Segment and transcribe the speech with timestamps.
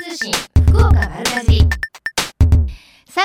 [0.00, 0.32] 通信
[0.68, 1.68] 福岡丸かじり3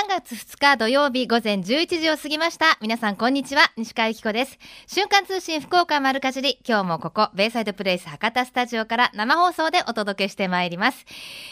[0.08, 2.78] 月2日土曜日午前11時を過ぎました。
[2.80, 3.70] 皆さんこんにちは。
[3.76, 4.58] 西川由紀子です。
[4.88, 6.58] 瞬間通信福岡丸かじり。
[6.66, 11.04] 今日もここ、ベイサイドプレイス博多スタジオから生放送でお届けしてまいります。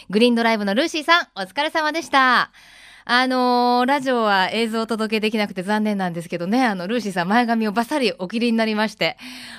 [0.09, 2.51] グリーンドライブのルーシーさん、お疲れ様でした。
[3.05, 9.15] あのーラジオは映像をお届けできなくて残念なんですけどね、あの、ルーシーさん前髪をバッサリお切りになりまして、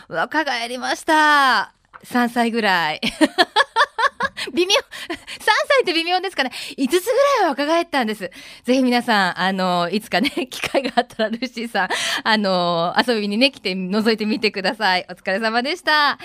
[0.09, 1.73] 若返りました。
[2.05, 3.01] 3歳ぐらい。
[4.53, 6.51] 微妙、3歳って微妙ですかね。
[6.77, 8.31] 5つぐらいは若返ったんです。
[8.65, 11.89] ぜひ皆さん、あの、いつかね、 機会があったら、ルーシーさん、
[12.25, 15.07] あの、遊びにね、来て覗いてみてください。
[15.09, 16.19] お疲れ様でした。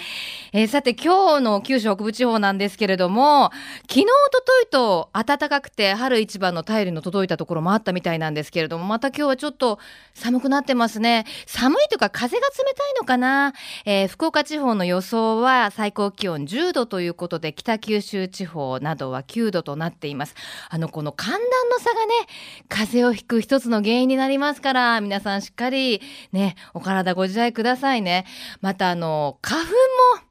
[0.54, 3.52] えーさて、今日の九州北部地方なんですけれども、
[3.88, 9.80] 昨日、おとといと暖かくて、春一番の便りの届いたところもあったみたいなんですけれども、また今日はちょっと
[10.14, 11.26] 寒くなってますね。
[11.46, 13.54] 寒いというか、風が冷たいのかな。
[13.86, 20.36] えー福岡地方の予想は最高気温10度ということで、北九州地方などは9度となっています。
[20.70, 21.40] あの、この寒暖
[21.70, 22.14] の差がね、
[22.68, 28.26] 風邪をひく一つの原因になりますから、皆さんしっかりね、お体ご自愛くださいね。
[28.62, 30.30] また、あの、花粉も、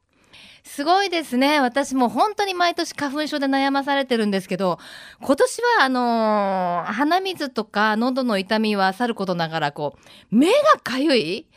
[0.64, 1.60] すごいですね。
[1.60, 4.78] 私も本当に毎年花粉症で悩まされてるんですけど、
[5.22, 9.97] 今年はあのー鼻水とか喉の痛みはさることながら、こ
[10.30, 11.48] う、目がかゆい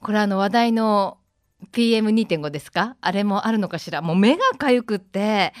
[0.00, 1.18] これあの話題の
[1.72, 2.96] PM2.5 ですか？
[3.00, 4.02] あれもあるのかしら？
[4.02, 5.52] もう目がかゆくって、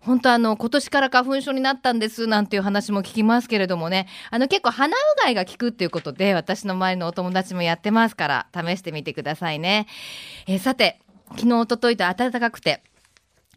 [0.00, 9.86] 本当あの、今年から花粉症になったんですなんていう話も聞きますけれどもね、あの結構鼻うがいが効くっていうことで、私の周りのお友達もやってますから、試してみてくださいね。
[10.46, 12.82] えーさて、昨日、おとといと暖かくて、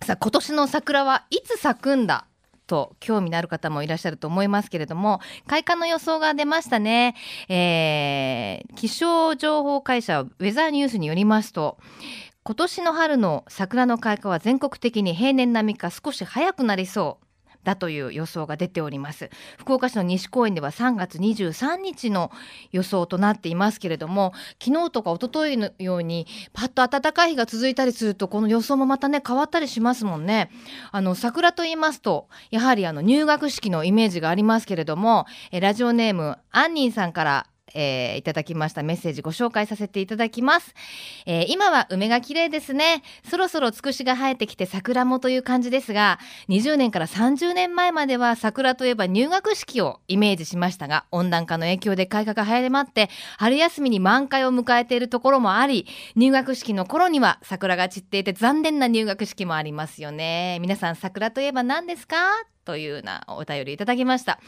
[0.03, 2.27] さあ今年の桜はいつ咲くんだ？
[2.67, 7.15] と興味のある方もいらっしゃると思いますけれども開花の予想が出ましたね、
[7.49, 11.77] えー気象情報会社ウェザーニュースによりますと
[12.43, 17.26] 今年の春の桜の開花は全国的に平年並みか少し早くなりそう。
[17.63, 19.29] だという予想が出ております。
[19.57, 22.31] 福岡市の西公園では3月23日の
[22.71, 24.33] 予想となっていますけれども
[24.63, 30.49] 昨日とか一昨日のようにパッと暖かい日が続いたりするとこの予想もまたね変わったりしますもんね。
[30.91, 38.83] あの桜と言いますとやはりあの入学式のイメージがありますけれどもえラジオネームアンニーさんからえーいただきました。
[38.83, 40.73] メッセージご紹介させていただきます、
[41.25, 43.03] えー今は梅が綺麗ですね。
[43.29, 46.19] そろそろつくしが生えてきて桜もという感じですが
[46.49, 55.85] 20年から30年前までは桜といえば入学式をイメージしましたが温暖化の影響で開花が早まって春休みに満開を迎えているところもあり
[56.15, 60.59] 入学式の頃には桜が散っていて残念な入学式もありますよね。
[60.61, 62.56] 皆さん桜といえば何ですか？
[62.67, 64.41] というようなお便りいただきました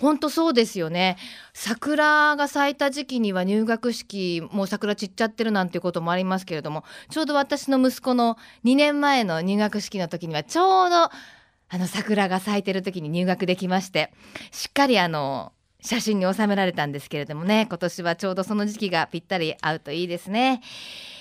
[0.00, 1.16] 本当そうですよね
[1.52, 11.10] 桜が咲いた時期には入学式もう桜散っちゃってるなんていうこともありますけれどもちょうど私の息子の2年前の入学式の時にはちょうどあ
[11.72, 14.12] の桜が咲いてる時に入学できまして
[14.52, 20.62] しっかりあの写真に収められたんですけれどもね今年はちょうどその時期がぴったり合うといいですね。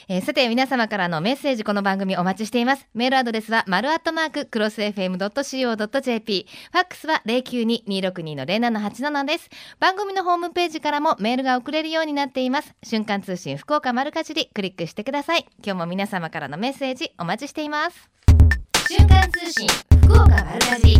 [0.10, 2.88] えーさて皆様からのメッセージこの番組お待ちしています。
[2.94, 9.50] メールアドレスは丸アットマーククロス FM.co.jp ファックスは092-262-0787です。
[9.80, 12.74] 番組のホームページからもメールが送れるようになっています。
[12.84, 15.46] 瞬間通信福岡丸かじりクリックしてください。
[15.66, 18.10] 今日も皆様からのメッセージお待ちしています。
[18.90, 19.68] 瞬間通信
[20.04, 20.98] 福岡丸かじり。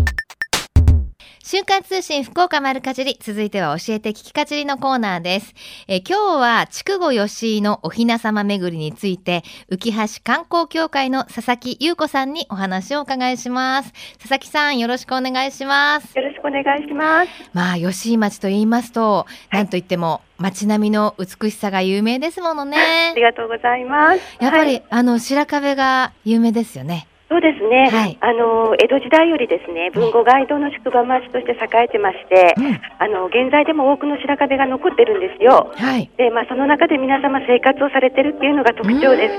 [1.46, 5.54] 瞬間通信福岡丸かじり続いては教えて聞きかじりのコーナーです。
[5.90, 13.92] えー今日は筑後吉井のお雛様巡りについて浮橋観光協会の佐々木優子さんにお話をお伺いします。
[14.20, 16.18] 佐々木さんよろしくお願いします。
[16.18, 17.30] よろしくお願いします。
[17.52, 24.22] まあ吉井町と言いますとなんといっても街並みの美しさが有名ですものあねりがとうございます。
[24.40, 24.84] やっぱり、はい。
[24.90, 28.18] あの白壁が有名ですよねそうですね、はい。
[28.22, 32.80] あの江戸時代よりですね文後街道の宿場町として栄えてまして、うん。
[33.00, 35.74] あの現在でも多くの白壁が残ってるんですよ。
[35.74, 36.12] はい。
[36.16, 39.30] で、まあ、その中で皆様生活をされてるっていうのが特徴で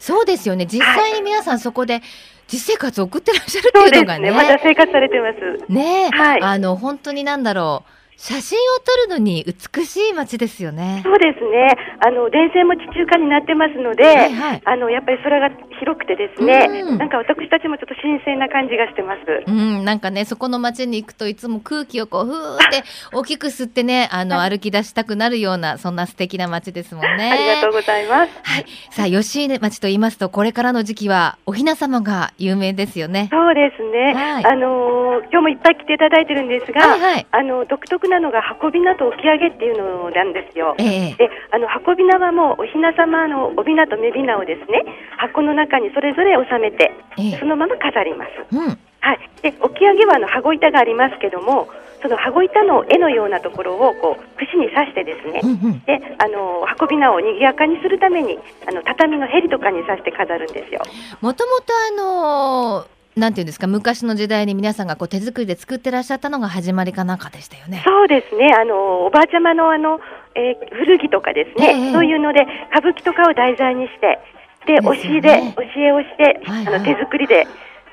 [0.00, 0.10] す。
[0.10, 0.66] そうですよね。
[0.66, 2.00] 実際に皆さんそこで
[2.48, 4.30] 実生活を送ってらっしゃるっていうのがね。
[4.30, 4.36] ね。
[4.36, 5.72] まだ生活されてます。
[5.72, 6.06] ね。
[6.06, 6.42] え、はい。
[6.42, 7.90] あの本当になんだろう。
[8.20, 11.00] 写真を撮るのに美しい街ですよね。
[11.02, 11.74] そうですね。
[12.04, 14.62] あの電線も地中化になってますので、はいはい。
[14.62, 15.48] あのやっぱり空が
[15.80, 19.20] 広くてですね、うんなんか私たちもちょっと新鮮な感じがしてます。
[19.46, 22.82] うん、なんかね、そこの街に行くといつも空気をこう、ふーって
[23.16, 27.30] 大きく吸ってね、あの、歩き出したくなるような、そんな素敵な街ですもんね。
[27.32, 28.40] ありがとうございます。
[28.44, 28.64] はい。
[28.90, 33.28] さあ、吉井町と言いますと、これからの時期は、お雛様が有名ですよね。
[33.30, 34.12] そうですね。
[34.14, 35.00] はいあのー
[35.30, 40.74] 今日もいっぱい来ていただいてるんですが、はいはいあの独特なのが運び名と置き上げっていうのなんですよ。
[40.78, 44.82] ええで、あの運び名はもうお雛様の帯名と目雛をですね、
[45.18, 48.30] 箱の中にそれぞれ収めて、ええそのまま飾ります。
[48.56, 48.78] うん。
[49.00, 49.30] はい。
[49.42, 51.68] で置き上げはあの羽子板がありますけども
[52.02, 58.38] その羽子板の絵のようなところをこう串に刺してですね、うんうんであの運び名を賑やかにするために
[58.68, 60.82] あの畳のヘリとかに刺して飾るんですよ。
[61.20, 62.86] もともとあのー
[63.16, 67.82] なんていうんですか昔の時代に皆さんがこう手作りで作ってらっしゃったのが始まりかなんかでしたよね。
[67.84, 69.98] そうですねあのおばあちゃまのあの、
[70.34, 74.20] えー古着とかですね、ええそういうので歌舞伎とかを題材にして
[74.66, 76.74] でですよ教ねえで教えをして、はいはい。
[76.74, 77.46] あの手作りで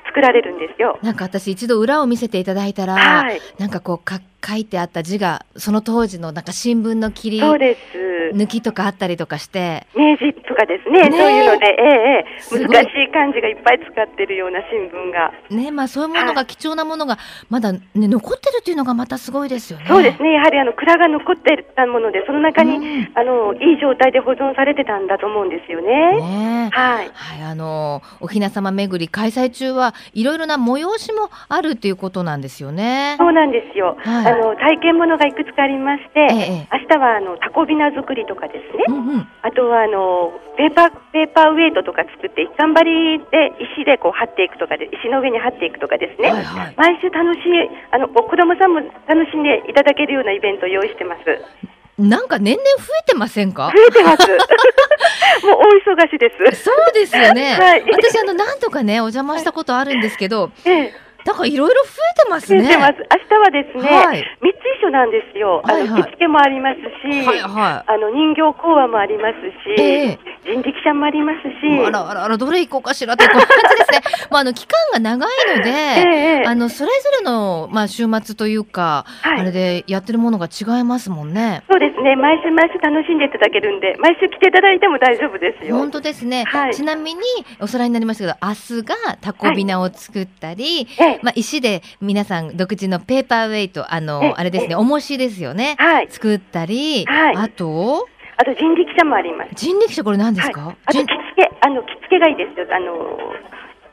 [0.06, 0.98] 作られるんですよ。
[1.02, 3.40] なんか私一度裏を見せていただいたら、はい。
[3.58, 9.86] なんかこうか書いてあった字がその当時のなんか新聞の切り抜きとかあったりとかして。
[9.94, 11.08] 明治とかですね。
[11.08, 11.20] ねえ。
[11.20, 17.18] そういうので、ええ難しい漢字がいっぱい使ってるような新聞が、ねまあそういうものが貴重なものが
[17.50, 19.84] まだ、ね、残ってるっていうのがまたすごいですよね。
[19.86, 20.32] そうですね。
[20.32, 23.12] やはりあの蔵が残ってたものでその中に、うん。
[23.14, 26.20] あのいい状態で保存されてたんだと思うんですよね。
[26.20, 27.10] ねはい。
[27.12, 33.16] はい、あのお雛様巡り開催中はいろいろな催しもあるっていうことなんですよね。
[33.18, 34.32] そうなんですよ、はい。
[34.32, 51.22] あの体験ものがいくつかありまして、ええ明日はあのタコビナ作りとかですね、うんうん、あとはあのペーパーペーパーウェイトとか作って一貫張りで石でこう張っていくとかで石の上に張っていくとかですね、はいはい毎週楽しいあのお子供さんも楽しんでいただけるようなイベントを用意してます。
[51.98, 53.72] なんか年々増えてませんか？
[53.74, 54.30] 増えてます。
[55.44, 55.58] もう
[55.90, 56.62] 大忙しです。
[56.62, 57.54] そうですよね。
[57.58, 62.62] はい私あの何とかねお邪魔したことあるんですけど、ええなんかいろいろ増えてますね。
[62.62, 62.94] 増えてます。
[62.96, 65.60] 明日はですね、はい三つ一緒なんですよ。
[65.62, 69.36] あの、はいはい着付けもありますし、はいはあの人形講話もあります
[69.76, 71.84] し、ええ人力車もありますし、い。
[71.84, 73.52] あらあらあらどれ行こうかしらって感じで
[73.84, 74.00] すね。
[74.32, 75.28] まああの期間が長い
[75.58, 81.62] ので、ええあのそれぞれのまあ週末というか、はいあれでやってるものが違いますもんね。
[81.70, 82.16] そうですね。
[82.16, 85.76] 毎週毎週楽しんでいただけるんで、毎週来ていただいても大丈夫ですよ。
[85.76, 87.20] 本当ですね、はいちなみに
[87.60, 96.08] おさらいになりましたけど明日がタコビナを作ったり、ええまあ、石で皆さん独自のペーパーウェイトあの、ええあれですねええ重しですよね、はい。
[96.10, 98.06] 作ったり、はいあと
[98.40, 99.50] あと人力車もあります。
[99.56, 102.66] 人力車これ何ですか、はい、あと人着付け、あの着付けがいいですよ。
[102.70, 103.18] あの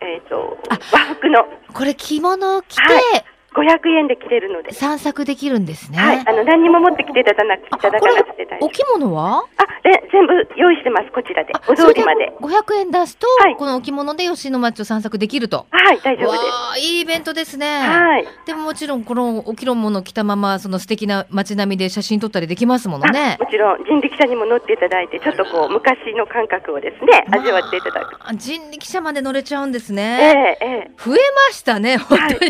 [0.01, 3.25] えっ、とあ和服のこれ着物を着てはい
[3.56, 6.19] 500円で着れるので、散策できるんですね、はい。
[6.28, 8.69] あの何にも持ってきていただかなくいあただこれかなくて大丈夫お。
[8.72, 9.46] 着物は？
[9.57, 11.62] あ、で全部用意してますこちらであ。
[11.68, 12.31] お通りまで。
[12.42, 15.66] 500円出すと、はいこのお着物で吉野町を散策できると。
[15.72, 16.46] はい、大丈夫わです。
[16.74, 17.66] あいいイベントですね。
[17.80, 18.25] はい。
[18.46, 23.44] でももちろんこのお着物着たままその素敵な街並みで写真撮ったりできますものねあ。
[23.44, 28.12] もちろん人力車にも乗っていただいて、ちょっとこう昔の感覚をですね、味わっていただく。
[28.19, 30.58] まあ人力車まで乗れちゃうんですえね。
[30.62, 31.18] えええ増え
[31.48, 32.48] ましたね、本当にね。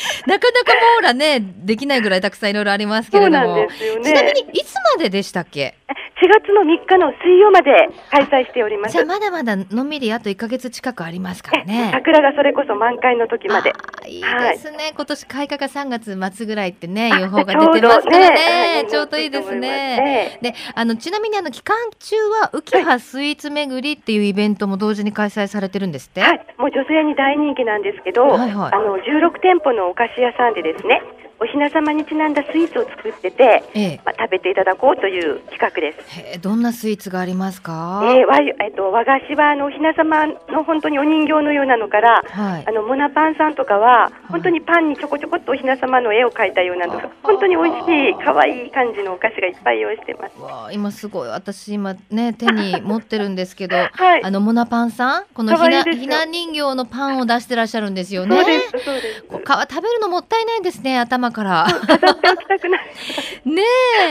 [0.26, 3.56] なかなか網羅ね、できないぐらいたくさんいろいろありますけれども。
[3.56, 3.68] ね
[4.02, 5.74] ちなみにいつまででしたっけ
[6.22, 7.72] ？4月の3日の水曜まで
[8.10, 8.92] 開催しております。
[8.92, 11.90] じゃあまだまだのんびりあと1ヶ月近くありますからえね。
[11.92, 13.72] 桜がそれこそ満開の時まで。
[14.06, 20.38] いいですね、今年開花が3月末ぐらいってねあ予報が出てますからねちちょうどいいですはいね。
[20.42, 31.02] であのちなみにあの期間中は浮葉スイーツ巡りっていうイベントも同時に開催されてるんですって、はい、もう女性に大人気なんですけど、はいはいあの16店舗のお菓子屋さんでですね、
[31.42, 34.00] お雛様にちなんだスイーツを作ってて、ええ。
[34.04, 35.92] まあ、食べていただこうという企画で
[36.34, 36.40] す。
[36.40, 42.64] どんなスイーツがありますか、えー和えっと和菓子はあのお雛様の本当にお人形のようなのから、はい。
[42.66, 50.40] あのモナパンさんとかは本当にパンにちょこちょこっとお雛様の絵を描いたようなのが本当に美味しい可愛い感じのお菓子がいっぱい用意してます。
[50.40, 51.28] わあ今すごい。
[51.28, 54.24] 私今ね手に持ってるんですけど、 はい。
[54.24, 55.24] あのモナパンさん？
[55.34, 58.36] このひなひな人形のパンを出してらっしゃるんですよね。
[58.36, 59.22] そうですそうです。
[59.24, 62.80] こう皮食べるのもったいないですね頭から飾っておきたくない。
[63.44, 63.62] ね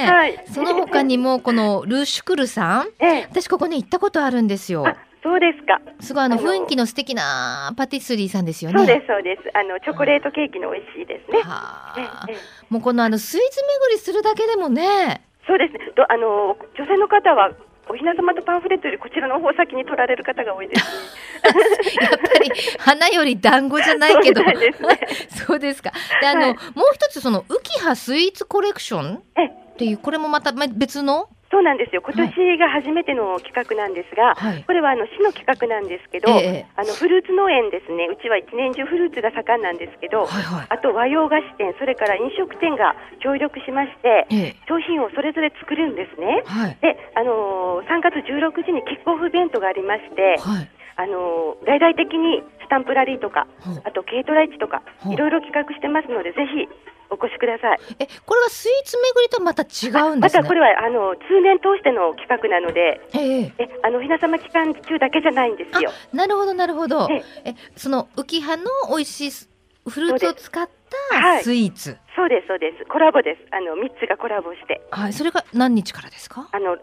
[0.03, 5.79] え、はいその他にもこのルーシュクルさんええ私ここね行ったことあるんですよあそうですか。
[5.99, 9.43] すごいあの雰囲気の素敵なパティスリーさんですよねそうですそうです。
[9.53, 11.39] あのチョコレートケーキの美味しいですね。
[11.41, 12.37] はえあえええ
[12.69, 15.91] もうこのあのスイーツ巡りするだけでもねそうですね。
[15.95, 17.51] とあの女性の方は
[17.91, 20.91] お雛様とパンフレットよりこちらの方を先に取られる方が多いです、ね。
[22.01, 24.41] やっぱり花より団子じゃないけど。
[24.41, 24.99] そうなんですね
[25.45, 25.91] そうですか。
[26.21, 26.53] であの、はい。
[26.73, 29.45] もう一つその浮葉スイーツコレクションえ。
[29.47, 31.27] っていうこれもまたま別の？
[31.51, 32.01] そうなんですよ。
[32.01, 34.63] 今年が初めての企画なんですが、はい。
[34.63, 38.07] これはあの市の企画なんですけど、ええあのフルーツ農園ですね。
[38.07, 40.67] うちは一年中フルーツが盛んなんですけど、はいはい。
[40.69, 44.55] あと和洋菓子店、それから飲食店が協力しまして、ええ。
[44.67, 46.41] 商品をそれぞれ作るんですね。
[46.47, 46.77] はい。
[46.81, 50.69] で、あのー3月16日にキックオフイベントがありまして、はい。
[50.95, 53.47] あのー大々的にスタンプラリーとか
[53.83, 56.67] あと軽トラ市とかいろいろ企画してますので、ぜひ
[57.11, 57.79] お越しください。
[57.99, 60.21] えこれはスイーツ巡りとまた違うんでね。
[60.21, 63.53] ますたこれはあの通年通しての企画なので、ええ。
[63.59, 65.91] えあのひな様期間中だけじゃないんですよ。
[66.13, 67.07] なるほどなるほど。
[67.11, 67.55] ええ。
[67.75, 69.31] その浮葉の美味しい
[69.89, 70.69] フルーツを使っ
[71.11, 71.37] はい。
[71.39, 71.97] たスイーツ。
[72.15, 72.85] そうですそうです。
[72.85, 73.41] コラボです。
[73.51, 74.81] あの三つがコラボして。
[74.91, 76.47] はい、それが何日からですか？
[76.51, 76.77] あの3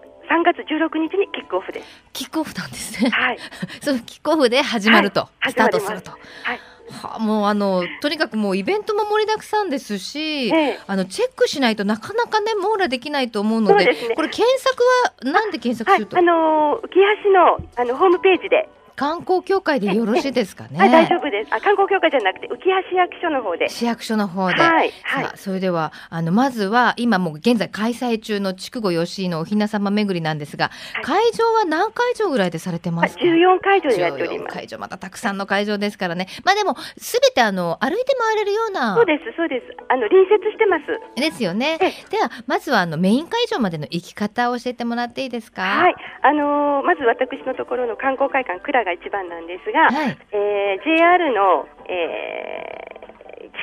[0.44, 1.86] 月16日にキックオフです。
[2.12, 3.10] キックオフなんですね。
[3.10, 3.38] はい。
[3.80, 5.52] そのキックオフで始まると、はい。
[5.52, 6.10] スタートすると。
[6.10, 6.16] は
[6.54, 10.80] いはあもうあのとにかくもうイベントも盛りだくさんですし、ええ。
[10.86, 13.94] あのチェックしないとなかなかね網羅できないと思うのでね。
[14.14, 14.82] これ検索
[15.24, 16.88] はなんで検索すると、はいあのー浮
[17.24, 18.68] 橋のあのホームページで、
[18.98, 20.78] 観光協会でよろしいですかね？
[20.80, 21.54] あ大丈夫です。
[21.54, 23.68] あ観光協会じゃなくて浮橋役所の方で。
[23.68, 25.24] 市役所の方で、はいさはい。
[25.26, 31.04] あそれではあのまずは今もう現在開催中の筑後吉井のおひな様巡りなんですが、はい。
[31.04, 34.56] 会場は何会場ぐらいでされてあますか？14会場でやっており14ます。
[34.56, 34.78] 会場。
[34.78, 36.26] またたくさんの会場ですからね。
[36.44, 39.66] まあでもすべてあの歩いて回れるようなそうですそうです。
[39.88, 41.20] あの隣接してます。
[41.20, 41.78] ですよね。
[41.80, 41.90] え。
[42.10, 45.62] ではまずはあのメイン会場までの行き方を教えてもらっていいですか？
[45.62, 50.16] はい、あのーまず私のところの観光会館蔵が一番なんですが、はい。
[50.32, 52.97] えー JR の、えー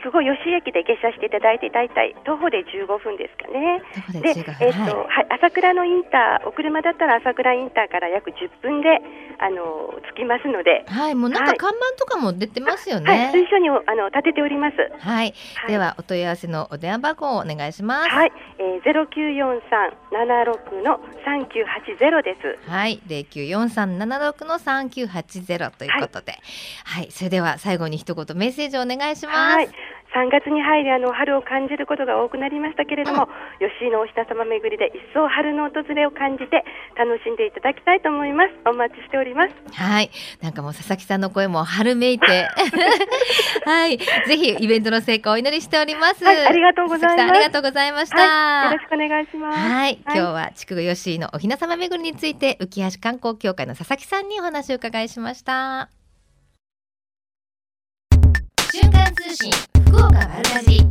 [0.06, 3.82] 筑後吉井駅で下車していただいて大体徒歩で15分ですかね。
[4.22, 4.94] でえっ、と、はい。
[5.10, 9.02] はい、朝倉のインター、お車だったら朝倉インターから約10分で、
[9.40, 13.30] あのー着きますので、はい、もうなんはいか看板とかも出てますよはい、ね。
[13.34, 14.78] 随所におあの立てております。
[15.00, 18.10] はい、はいではお問い合わせのお電話番号をお願いします。
[18.10, 22.70] はい、えー、ゼロ九四三七六の三九八ゼロです。
[22.70, 26.38] はい、零九四三七六の三九八ゼロということで、
[26.86, 29.38] はい、それでは最後に一言メッセージをお願いします。
[29.38, 29.70] はい。
[30.16, 33.28] 3月に入りあの春を感じることが多くなりましたけれども、
[33.60, 36.64] 吉井のおひな様巡りで一層春の訪れを感じて
[36.96, 38.56] 楽しんでいただきたいと思います。
[38.66, 39.54] お待ちしております。
[39.76, 40.10] はい、
[40.42, 42.26] なんかもう佐々木さんの声も春めいて、
[43.66, 46.24] はい、ぜひイベントの成功をお祈りしております。
[46.24, 48.18] はいありがとうございますありがとうございました。
[48.18, 49.60] はい、よろしくお願いします。
[49.60, 55.90] はい、今日は筑後吉井のおひな様巡りについて浮橋観光協会の佐々木さんにお話を伺いしました。
[59.16, 59.52] 通信
[59.88, 60.82] 福岡丸かじり。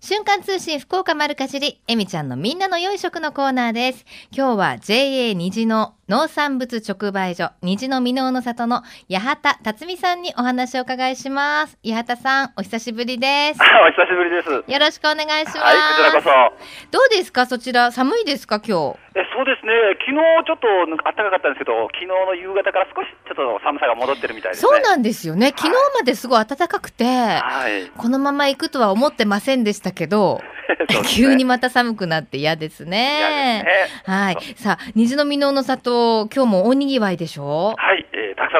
[0.00, 4.04] 瞬間通信福岡丸かじりえみちゃんのみんなの良い食のコーナーです。
[4.32, 11.78] 今日は JA 虹の農産物直売所虹の箕面の里の八幡辰巳さんにお話をお伺いします。
[11.84, 13.60] 八幡さんお久しぶりです。
[13.62, 14.72] お久しぶりです。
[14.72, 16.28] よろしくお願いします、はい、こちらこ
[16.58, 16.66] そ。
[16.90, 17.46] どうですか？
[17.46, 18.60] そちら寒いですか？
[18.66, 24.68] 今日えそうですね、昨日ちょっと暖かかったんですけど、昨日の夕方から少しちょっと寒さが戻ってるみたいですね。
[24.70, 27.90] そうなんですよね昨日まですごい暖かくて、はい。
[27.90, 30.40] このまま行くとは思ってませんでしたけど、
[30.78, 33.64] ね急にまた寒くなって嫌ですね。
[34.06, 34.36] すねはい。
[34.56, 38.06] さあ、虹の箕面の里、今日も大にぎわいでしょはい、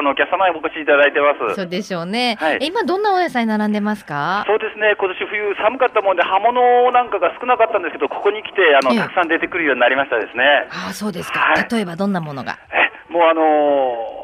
[0.01, 1.55] のお客様にお越しいただいてます。
[1.55, 2.37] そうでしょうね。
[2.39, 4.43] はいえ今どんなお野菜並んでますか？
[4.47, 10.43] そうですね、今年冬寒かったもんで、葉物なんかが少なかったんですけど、ここに来て、あの、ええたくさん出てくるようになりましたですね。
[10.69, 11.39] ああ、そうですか。
[11.39, 12.57] はい例えばどんなものが？
[12.73, 13.41] え、もうあの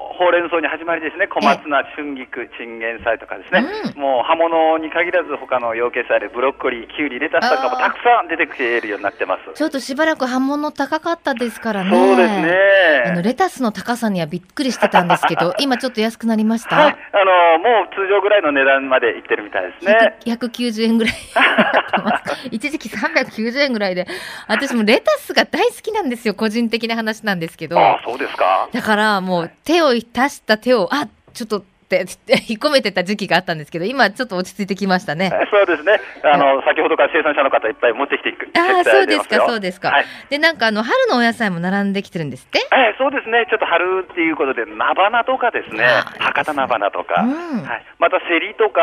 [0.04, 3.64] ーほうれん草に始まりですね、小松菜、春菊、チンゲン菜とかですね、
[3.96, 9.54] うもう葉物に限らず、他の養鶏菜でブロッコリー、キュウリ、レタスとかもたくさん出てきているようになってます。
[9.54, 11.92] ちょっとしばらく葉物高かったですからね。
[11.92, 12.58] そうですね。
[13.06, 16.76] あの、レタスの高さにはびっくりしてたんですけど、 今ちょっと安くなりました？
[16.76, 20.16] はい、あのもう通常ぐらいの値段までいってるみたいですね。
[20.26, 21.14] 100 190円ぐらい
[22.52, 24.08] 一時期390円ぐらいで
[24.48, 28.70] 私もレタスが大好きなんですよ個人的な話なんですけどああ、そうですか。
[28.72, 35.32] だからもう手を出した手をあちょっとって引っ込めてた時期があったんですけど今ちょっと落ち着いてきましたね。
[35.32, 36.02] えそうですね。
[36.22, 40.06] あの、先ほどから生産者の方いっぱい持ってきてああそうですかよそうですか、はい。
[40.30, 42.60] でなんかあの春のお野菜も並んできてるんですって？
[42.74, 43.48] えそうですね。
[43.50, 45.86] ちょっと春っていうことで、菜花とかですね。
[46.20, 48.82] 博多菜花とか、うんはい、またセリとか、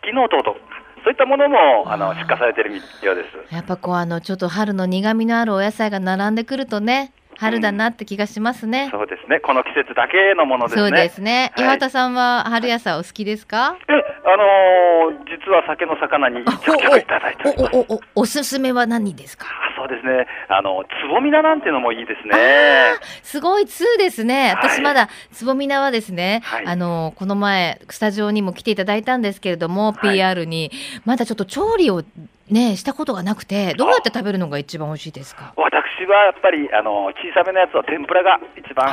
[0.00, 0.60] フキノトウとか、
[1.04, 2.80] そういったものも、あの、出荷されてるよ
[3.12, 3.54] うです。
[3.54, 9.40] やっぱこうあのちょっと春の苦味のあるお野菜が並んでくるとね春だなって気がしますね、そうですね。
[9.40, 10.82] この季節だけのものですね。
[10.82, 11.52] そうですね。
[11.56, 13.76] はい岩田さんは春野菜お好きですか？
[13.88, 17.78] え、あのー実は酒の魚にちょいただいてお。
[17.78, 19.46] おおおおすすめは何ですか？
[19.46, 20.26] あそうですね。
[20.48, 22.34] あの、つぼみ菜なんてのもいいですね。
[23.22, 24.54] すごい2ですね。
[24.54, 30.70] はい私まだつぼみ菜はですね、はいあのこの前スタジオにも来ていただいたんですけれども、はい PR に
[31.04, 32.02] まだちょっと調理を
[32.50, 35.52] ねしたことがなくて、どうやって食べるのが一番美味しいですか？
[35.56, 38.86] 私はやっぱり、あの、小さめのやつは天ぷらが一番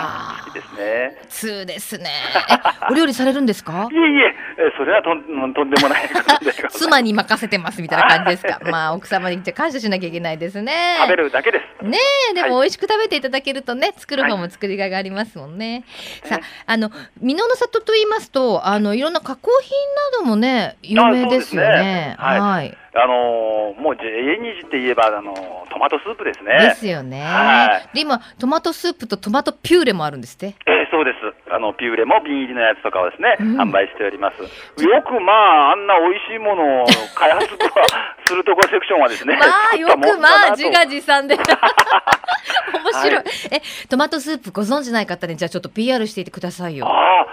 [0.46, 1.18] 好きですね。
[1.30, 2.10] 2ですね。
[2.50, 3.88] え、お料理されるんですか？
[3.92, 3.96] い？
[3.96, 6.10] えいえ、えそれはとんとんでもない。
[6.70, 8.60] 妻に任せてますみたいな感じですか？
[8.72, 10.96] まあ奥様に感謝しなきゃいけないですね。
[11.02, 11.86] 食べるだけです。
[11.86, 11.98] ね
[12.32, 15.84] え、でもは美味しく食べていただけるとね、作る方も作りがいがありますもんね。
[16.24, 16.90] さあ、あの、
[17.22, 19.72] 美濃の里と言いますと、あの、いろんな加工品
[20.14, 21.68] などもね、有名ですよね。
[21.70, 22.78] ねはいはい。
[22.96, 26.60] あのーもう JA 虹って言えば、あのートマトスープですね。
[26.60, 27.22] ですよね。
[27.22, 30.54] はいで、今、トマトスープとトマトピューレもあるんですって？
[30.68, 31.18] ええそうです。
[31.52, 34.42] あの、ピューレも瓶入りのやつとかをですね、うん販売しております。
[34.84, 36.86] よくまあ、あんな美味しいものを
[37.16, 37.82] 開発とか
[38.28, 41.36] するところセクションはですね、 まあ、よくまあ、自画自賛で。
[42.84, 46.86] 面白い,、はいえ、トマトスープご存知ない方に、じゃあちょっと PR していてくださいよ。
[46.88, 47.26] ああ、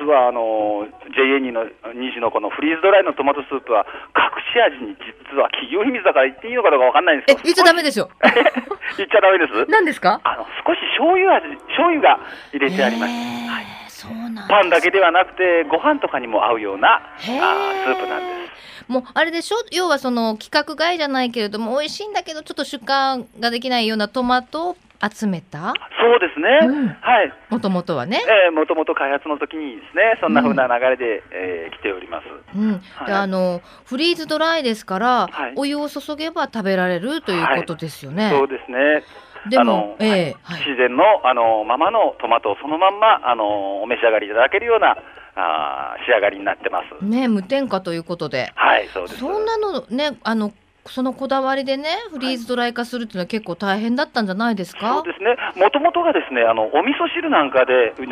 [0.00, 1.64] 実はあの JA の
[1.94, 3.84] 西のこのフリーズドライのトマトスープは
[4.16, 8.08] 隠し味に実は企業秘密だから言っていいのかどうかわかんないんですけど、、え言っちゃダメでしょ。
[8.96, 9.66] 言っちゃダメです。
[9.68, 10.20] 何ですか？
[10.24, 12.20] あの少し醤油味、醤油が
[12.52, 13.12] 入れてあります。
[13.12, 18.54] へーそうなんだパンだけではなくて、ご飯とかにも合うようなあスープなんで
[18.86, 18.90] す。
[18.90, 19.56] もうあれでしょ？
[19.72, 25.74] 要はその規格外じゃないけれども美味しいんだけどちょっと出荷ができないようなトマトを集めた？
[26.00, 26.58] そうですね。
[26.62, 27.32] うんはい。
[27.48, 28.22] もともとはね。
[28.46, 32.24] えー、もともと開発の時にですね、そんな風な流れで、えー来ております。
[32.56, 38.30] うん、はいであのフリーズドライですから、はいお湯を注げば食べられるということですよね。
[38.30, 39.02] そうですね。
[39.48, 44.96] でもええはいはい自然のあのままのトマトをそのまんまあのお召し上がりいただけるような
[45.34, 47.04] あー仕上がりになってます。
[47.04, 48.52] ね無添加ということで。
[48.54, 49.20] はい、そうです。
[49.20, 50.52] そんなのねあの
[50.86, 54.94] そのこだわりでねフリーズドライ化するっていうのは結構大変だったんじゃないですか？
[54.94, 58.06] そうですね、もともとがですねあのお味噌汁なんかで、JA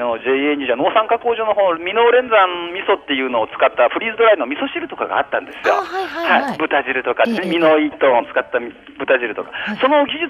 [0.56, 5.75] にじゃ農産加工所の方ミノーレン山味噌っていうのを使ったフリーズドライの味噌汁とかがあったんですよ。
[5.75, 6.58] あはいはいはい。
[6.58, 9.78] 豚汁とか、ええミノイトンを使った豚汁とか、はい。
[9.78, 10.28] その技術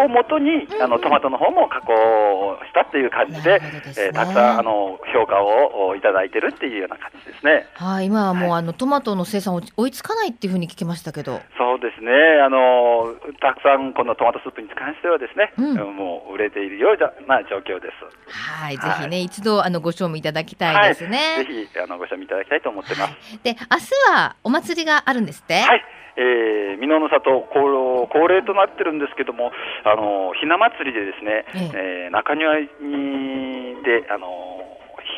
[0.00, 4.06] をもとに、あのトマトの方も加工したっていう感じで、ですね。
[4.06, 7.66] えーたくさんあの評価をおいただいてるっていうような感じですね。
[7.74, 11.25] はい今はもう、あのトマトの生産追いつかないっていうふうに聞きましたけど。
[11.58, 12.12] そうですね、
[12.44, 17.94] あのたくさんこのトマトスープに関してはですね、うんもう売れているような状況です。
[18.30, 21.18] はい、ぜはいひね、一度あのご賞味いただきたいですね。
[21.36, 23.42] はい、ぜひあのご賞味いただきたいと思ってます。
[23.42, 25.54] で、明日はお祭りがあるんですって？
[25.54, 25.84] はい、
[26.16, 29.52] えー、箕面の里恒恒例となってるんですけども、
[29.84, 32.66] あのひな祭りでですね、ええー中庭に
[33.84, 34.62] であの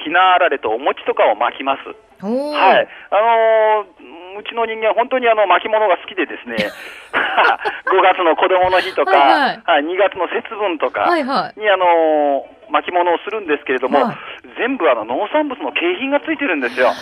[0.04, 1.80] ひなあられとお餅とかを巻きます。
[2.20, 6.56] はい、あのーうちの人間、本当にあの巻物が好きでですね、
[7.90, 9.84] 5月の子供の日とか、はいはい。
[9.84, 14.16] 2月の節分とかはいはに、あのー巻物をするんですけれども、はい。
[14.58, 16.92] 全部あの農産物の景品がついてるんですよ。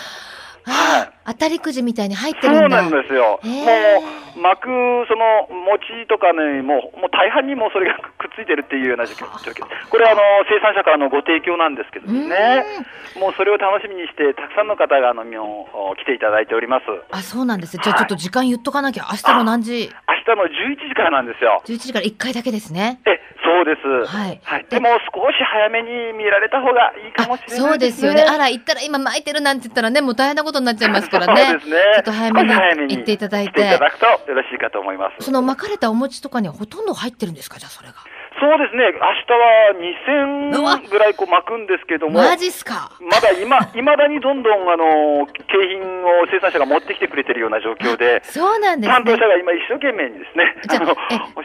[0.66, 2.82] あー当たりくじみたいに入ってそうるんだ。
[2.82, 3.40] なんですよ。
[3.42, 4.68] へーもう、巻く、
[5.10, 9.26] その、餅とかね、もう、もう大半にもうそれがくっついてるっていうような状況。
[9.90, 12.62] これ、あの、生産者からのご提供なんですけどね。
[13.18, 15.24] もうそれを楽しみにして、たくさんの方が、あの、
[15.98, 16.84] 来ていただいております。
[17.10, 17.76] あ、そうなんです。
[17.78, 19.06] じゃあちょっと時間言っとかなきゃ。
[19.10, 19.90] 明日の何時？
[20.06, 21.62] 明日の11時からなんですよ。
[21.66, 23.00] ?11 時から1回だけですね。
[23.06, 23.35] え、そう
[23.66, 24.06] です。
[24.06, 28.22] はいでも、少し早めに見られた方がいいかもしれないそうですよね。
[28.22, 31.44] あら、行ったら今巻いてるなんて言ったらね、もう大変なことになっちゃいますからね。
[31.44, 31.76] そうですね。
[31.94, 33.78] ちょっと早めに行っていただい来ていてた。
[33.78, 35.24] だくとよろしいかと思います。
[35.24, 37.94] その巻かれたお餅とかにはほとんど入ってるんですかじゃあそれが。
[38.38, 42.92] そうですね、明日は2000ぐらいこう巻くんですけども、マジっすか？
[43.00, 49.16] まだ今、いまだにどんどんあの景品を生産者が持ってきてくれてるような状況で、そうなんです担当ね。
[49.18, 50.96] 者が今、一生懸命にですね、じゃあ、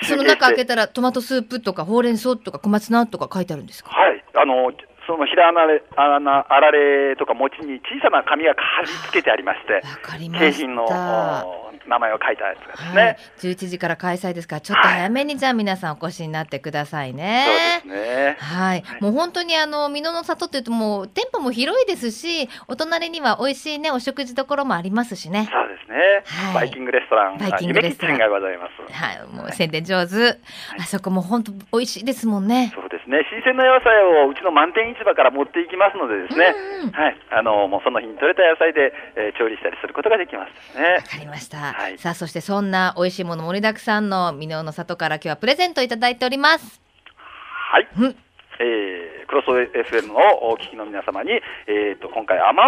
[0.02, 3.90] え、その中開けて、たらトマトスープとかほうれん草とか小松菜とか書いてあるんですか？
[3.90, 4.72] はい、あの
[5.08, 10.52] そのひらあられあらあられとか餅に小さな紙が貼り付けてありまして、わかりました。
[10.52, 17.82] 景品のお名前を書いたやつがですはいね。、11時から開催ですから、ちょっと早めにじゃあ皆さんお越しになってくださいね。
[17.82, 18.38] そうですね。
[18.40, 25.50] はい、もう本当にあの美濃の里っていうともう店舗も広いですし、お隣には美味しいねお食事どころもありますしね。
[25.52, 28.94] そうですね、はいバイキングレストラン、バイキングレストランがございます。
[28.94, 30.38] はい、もう宣伝上手。
[30.80, 32.72] あそこも本当美味しいですもんね。
[32.76, 41.02] そうですね、新鮮な野菜をうちの満点市場から持っていきますのでですね、うんうんはい、あのもうその日に採れた野菜で、えー調理したりすることができますねわ。
[41.02, 41.58] かりました。
[41.58, 46.82] はいさあそしてそんな美味しいもの盛りだくさんの美濃の里から今日はプレゼントいただいております。
[47.72, 48.16] はい、うん
[48.60, 49.48] えークロス
[49.96, 50.20] FM の
[50.52, 51.32] お聞きの皆様に、
[51.66, 52.64] えー、と今回、アマ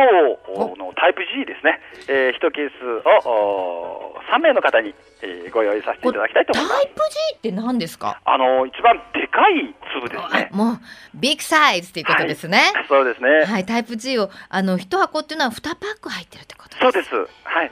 [0.47, 6.83] オのタイプ G ですね、えー、1ケースをお3名の方に、えーご用意させていただきたいとタ思います。
[6.85, 8.19] イプ G って何ですか？
[8.25, 10.55] あの一番でかい粒ですねあ。
[10.55, 10.79] もう
[11.13, 12.71] ビッグサイズっていうことですね。
[12.73, 13.43] はいそうですね。
[13.45, 16.81] はい、タイプ G をあの一箱っていうのは2パック入ってるってことです。
[16.81, 17.15] そうです。
[17.43, 17.71] はい。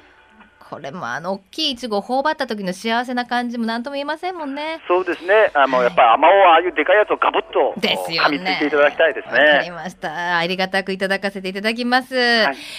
[0.71, 4.79] これもあの大きいいちごを頬張った時の幸せな感じも何とも言えませんもんね。
[4.87, 5.51] そうですね。
[5.53, 8.37] あの、はいやっぱりアマオはああいうでかいやつをガブッとですよね。
[8.37, 9.71] 噛みついていただきたいですわかりね。
[9.71, 10.37] ました。
[10.37, 12.15] ありがたくいただかせていただきます。
[12.15, 12.17] い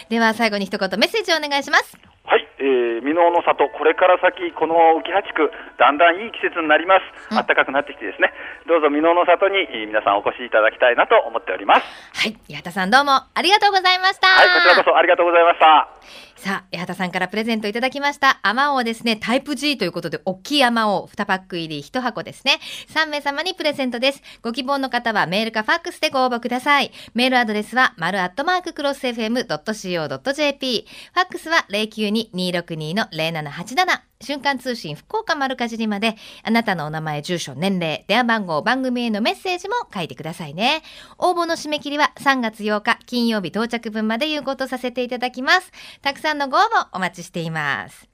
[0.08, 1.98] では最後に一言メッセージをお願いします。
[2.24, 6.96] はい、えー、箕面の里、これから先、この浮羽地区、だんだんいい季節になりま
[7.28, 7.34] す。
[7.34, 8.32] うん暖かくなってきてですね、
[8.68, 11.84] どうぞ箕面の里にえー皆さんお越しいただきたいなと思っております。
[12.14, 14.28] はい、八幡さんどうもありがとうございました。
[14.28, 15.88] はい、こちらこそありがとうございました。
[16.42, 18.40] さあ、八幡さんからプレゼントいただきました。
[18.42, 22.58] アマオですね、タイプ G ということで、大きいアマオ2パック入り1箱ですね。
[22.88, 24.20] 3名様にプレゼントです。
[24.42, 26.90] ご希望の方はメールかファックスでご応募ください。
[27.14, 30.86] メールアドレスは、丸アットマーククロス FM.co.jp。
[31.14, 34.11] ファックスは092-262-0787。
[34.22, 40.82] 瞬間通信福岡丸かじりまで、あなたのお名前、住所、年齢、電話番号、番組へのメッセージも書いてくださいね。
[41.18, 45.70] 応募の締め切りは3月8日金曜日到着分まで有効とさせていただきます。
[46.00, 48.08] たくさんのご応募お待ちしています。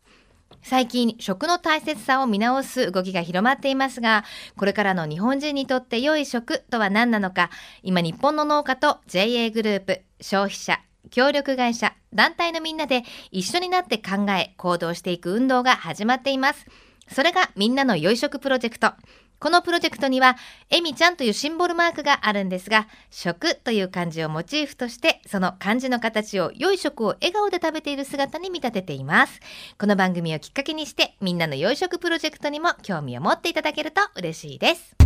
[0.62, 4.24] 最近、食の大切さを見直す動きが広まっていますが、
[4.56, 7.50] これからの日本人にとって良い食とは何なのか、
[7.82, 16.66] 今日本の農家と JA グループ、消費者、協力会社、団体のみんなで一緒になって考え、行動していく運動が始まっています。
[17.10, 18.92] それがみんなの良い食プロジェクト。
[19.40, 20.36] このプロジェクトには、
[20.68, 29.38] エミちゃんというシンボルマークがあるんですが、食という漢字をモチーフとして、その漢字の形を良い食を笑顔で食べている姿に見立てています。
[29.78, 34.96] この番組をきっかけにして、みんなの良い食プロジェクトにも興味を持っていただけると嬉しいです。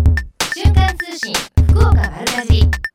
[0.54, 1.34] 瞬間通信、
[1.68, 2.91] 福岡丸かじ。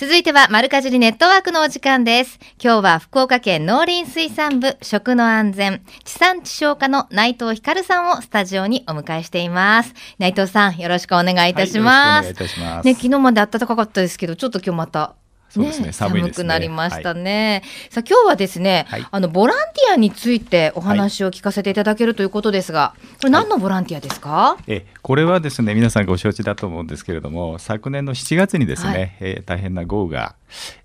[0.00, 2.38] 続いては、丸かじりネットワークのお時間です。
[2.58, 9.92] 今日は福岡県農林水産部食の安全、地産地消課の内藤光さんをスタジオにお迎えしています。
[10.18, 12.28] 内藤さん、よろしくお願いいたします。
[12.28, 12.86] はい、よろしくお願いいたします。
[12.86, 15.16] ね、昨日まで暖かかったですけど、ちょっと今日また
[15.50, 17.62] そうですね、ね寒い寒くなりましたね。
[17.64, 24.56] はい、さあ今日はですね、はい、あのボランティアについてお話を聞かせていただけるということですが、これ何のボランティアですか？
[24.68, 30.36] えこれはですね皆さんご承知だと思うんですけれども、昨年の7月にですね、はい、えー、大変な豪雨が、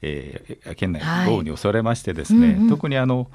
[0.02, 3.28] えー、県内豪雨に襲われましてですね、うんうん、特にあの、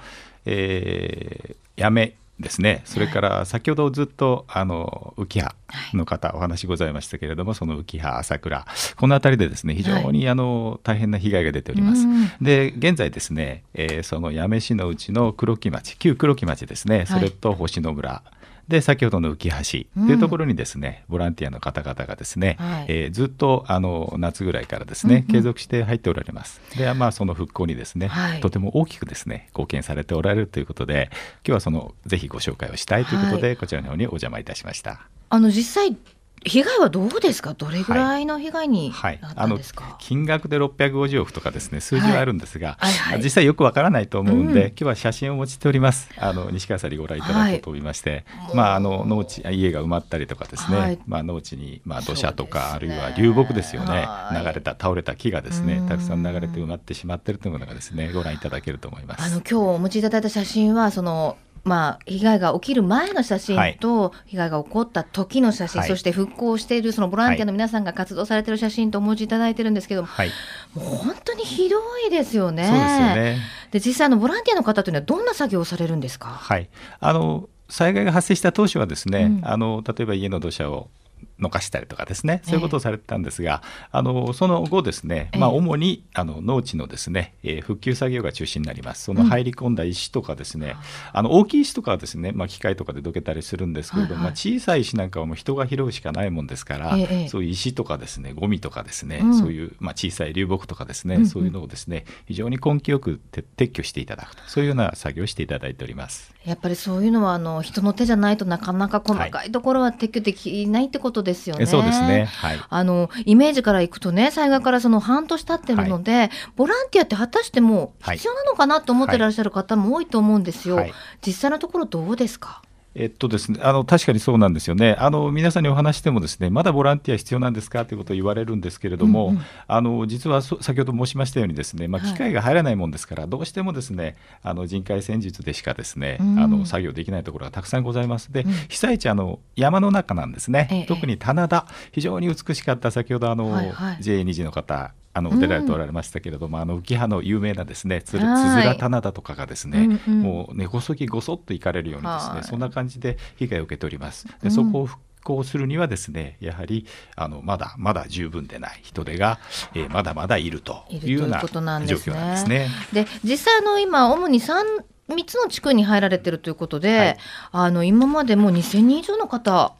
[0.46, 2.83] えー、やめですね。
[2.85, 5.55] それから先ほどずっとあの浮葉
[5.94, 8.66] の方、お話ございましたけれどもその浮葉朝倉。
[8.96, 12.07] この辺りでですね非常にあの大変な被害が出ております。
[12.40, 17.05] で現在ですね、えー、その八女市のうちの黒木町旧黒木町ですね。
[17.07, 18.22] それと星野村、
[18.70, 26.61] で先ほどの浮橋というところにですね、うん、ボランティアの方々がですね、はい、えー、ずっとあの夏ぐらいからですね、うんうん、継続して入っておられます。
[26.78, 31.11] でまあその復興にですね、はい、とても大きくですね貢献されておられるということで
[31.44, 35.00] 今日はそのぜひご紹介をしたいということで、はい、こちらの方にお邪魔いたしました。
[35.28, 35.96] あの実際
[36.44, 39.18] 被害はどうですか、どれぐらいの被害にはい。
[39.20, 39.61] はい、
[39.98, 43.12] 金額で650億とかですね数字はあるんですが、はいはい。
[43.14, 46.09] はい、実際よくわからないと思うんで、うん、今日は写真を用いております。
[46.16, 48.24] あの西川さんにご覧いただこうと思いまして、
[48.55, 54.09] まあ、あの農地家が埋まったりとかですね、まあ、農地に、まあ、土砂とか、ね、あるいは流木ですよね。
[54.33, 59.22] 流れた倒れた木がですねたくさん流れて埋まってしまっているというものがですねご覧いただけると思います。
[59.24, 70.30] あの今日お持ちいただいた写真はそのまあ、被害が起きる前の写真と、被害が起こった時の写真、はい、そして復興しているそのボランティアの皆さんが活動されている写真とお持ちいただいてるんですけども、はい、
[70.74, 72.64] もう本当にひどいですよね。
[72.64, 73.38] そうですよね。
[73.70, 76.68] で実際のボランティアの方というのはどんな作業をされるんですか、はい、
[76.98, 80.88] あの災害が発生した当初はですね、うん、あの例えば家の土砂を
[81.29, 82.42] のかしたりとかですね。
[82.44, 89.05] そういうことをされてたんですが、えー、あのその後ですね、まあ、主にあの農地のですね、えー、復旧作業が中心になります。
[89.05, 90.76] その入り込んだ石とかですね、
[91.14, 106.35] うん、あの大きい石とかはですね、まあ、機械とかでどけたりするんですけれども、はいはい、まあ、小さい石なんかはもう人が拾うしかないもんですから、えー、そういう石とかですねゴミとかですね、うん、そういう、まあ、小さい流木とかですね、うんうん、そういうのをですね非常に根気よく撤去していただくとそういうような作業をしていただいております。
[106.44, 111.64] やっぱりそういうのはあの人の手じゃないとなかなか細かいところは撤去できないってことですよね。
[111.64, 112.24] はい、そうですね。
[112.24, 112.58] はい。
[112.68, 120.86] あのイメージからいくとね、災害からその半年経ってるので、はい、ボランティアって果たしても必要なのかなと思ってらっしゃる方も多いと思うんですよ。
[121.24, 122.62] 実際のところどうですか？
[122.94, 124.96] えっとですね、あの確かにそうなんですよね。
[124.98, 138.33] あの、皆さんにお話しても、ですねまだボランティア必要なんですかということを言われるんですけれども、うんうん、あの実は先ほど申しましたように、ですね、まあ、機械が入らないもんですから、はい、どうしてもですねあの人海戦術でしかですね、うん、あの作業できないところがたくさんございます。
[138.33, 154.26] で、うん、被災地あの、山の中なんですね、ええ、特に棚田、非常に美しかった、先ほどあの、はいはい、JA2 時の方、あの出られておられましたけれども、うん、あの浮葉の有名なですねつづら棚田とかがですね、うんうん、もう根こそぎごそっと行かれるようにですねそんな感じで被害を受けております。
[154.42, 159.38] でそこを復興するにはですねやはりあのまだまだ十分でない人手が、
[159.74, 162.68] えー、まだまだいるというような状況なんですね。
[162.92, 164.64] で実際の今主に三
[165.08, 167.18] 3つの地区に入られてるということで、はい、
[167.52, 169.74] あの今までもう2000人以上の方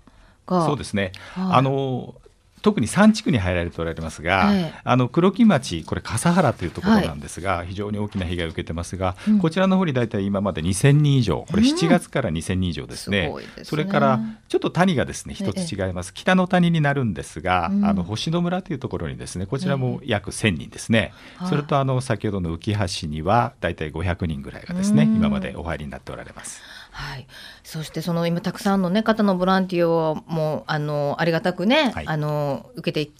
[0.47, 2.15] がそうですね、はい、あの
[2.63, 13.65] 特に3地区に入られておられますが、えあの黒木町、これ、笠原というところなんですが、はい、非常に大きな被害を受けてますが、うん、こちらの方に大体今まで2000人以上、これ7月から2000人以上ですね、うんすね。
[13.65, 21.13] それからちょっと谷がですね一つ違います、北の谷になるんですが、うん、あの星野村というところにですねこちらも約1000人ですね、
[21.49, 26.61] それとあの先ほどの浮橋には大体500人ぐらいがですね、今までお入りになっておられます。
[27.01, 27.27] はい、
[27.65, 33.11] そしてその今たくさんの、ね、方のボランティアをもうあのありがたくね、はい、あの受けて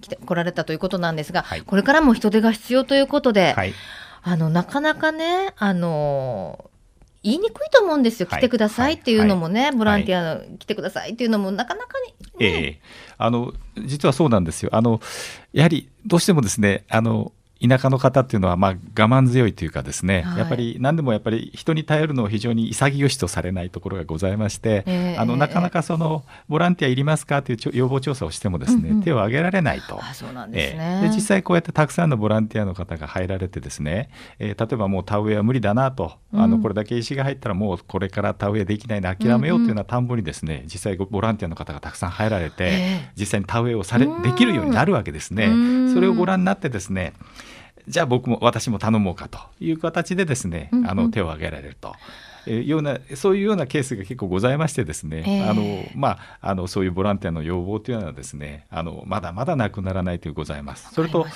[0.00, 3.74] きて来られたということなんですが、はい、これからも人手が必要ということで、はい、
[4.22, 6.70] あのなかなかねあの
[7.22, 11.94] 言いにくいと思うんですよ、来てくださいっていうのもね、ボランティア来てくださいっていうのも、なかなか
[12.38, 12.80] に、ね、ええ。
[13.18, 14.70] あの実はそうなんですよ。
[14.72, 15.00] あの、
[15.52, 17.32] やはりどうしてもですねあの
[17.66, 30.00] 田舎の方っていうのはまあ我慢強いというかですね、はい、やっぱり何でもやっぱり人に頼るのを非常に潔しとされないところがございまして、えー、あのなかなかそのボランティアいりますかという要望調査をしてもですね、うんうん、手を挙げられないと。
[30.14, 45.48] そうなんですね、で実際こうやってたくさんのボランティアの方が入られてですね、えー、例えばもう田植えは無理だなと、あのこれだけ石が入ったらもうこれから田植えできないの諦めようというような田んぼにですね、実際ボランティアの方がたくさん入られて、えー、実際に田植えをされできるようになるわけですね。
[45.98, 47.12] それをご覧になってですね
[47.88, 51.94] じゃあ僕も私も頼もうかという形でですね、あの手を挙げられると。
[52.46, 60.94] えようなそういうようなケースが結構ございましてですね、えー、あのまあ、あのそういうボランティアの要望というのはですねあのまだまだなくならないというございます。
[60.94, 61.26] それと、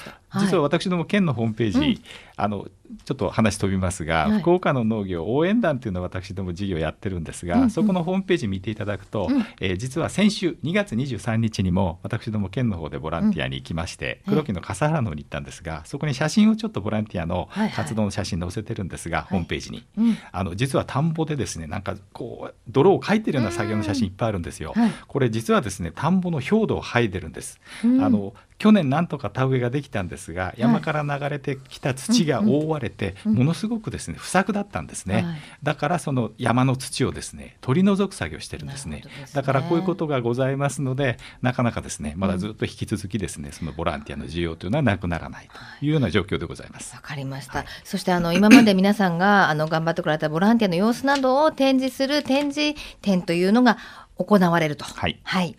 [0.40, 2.02] 実は私ども県のホームページ、うん、
[2.36, 2.66] あの
[3.04, 19.24] ちょっと話飛びますが、はい、福岡の農業応援団というのを私ども事業やってるんですが、うんうん、そこのホームページ見ていただくと、うん、えー、実は先週2月23日にも私ども県の方でボランティアに行きまして、うん、黒木の笠原のに行ったんですがそこに写真をちょっとボランティアの活動の写真載せてるんですが、はい。
[19.24, 24.74] はい、ホームページに、うん、あの実は田んぼでですねなんかこう泥をかいてるような作業の写真いっぱいあるんですよ。
[25.06, 27.60] これ実はですね田んぼの表土を剥いでるんです。
[27.82, 39.02] あの去年なんとか田植えができたんですが山から流れてきた土が覆われてものすごくですね不作だったんですね、だからその山の土をですね取り除く作業してるんですね。
[39.34, 45.48] だからこういうことがございますのでなかなかですねまだずっと引き続きですねそのボランティアの需要というのはなくならない
[45.80, 45.88] とい。
[45.88, 46.94] うような状況でございます。
[46.94, 53.76] わかりました、はい、そしてあの今まで皆さんがあの頑張ってこられたボランティアの様子などを展示する展示展というのが
[54.18, 54.84] 行われると。
[54.84, 55.18] はい。
[55.24, 55.56] はい。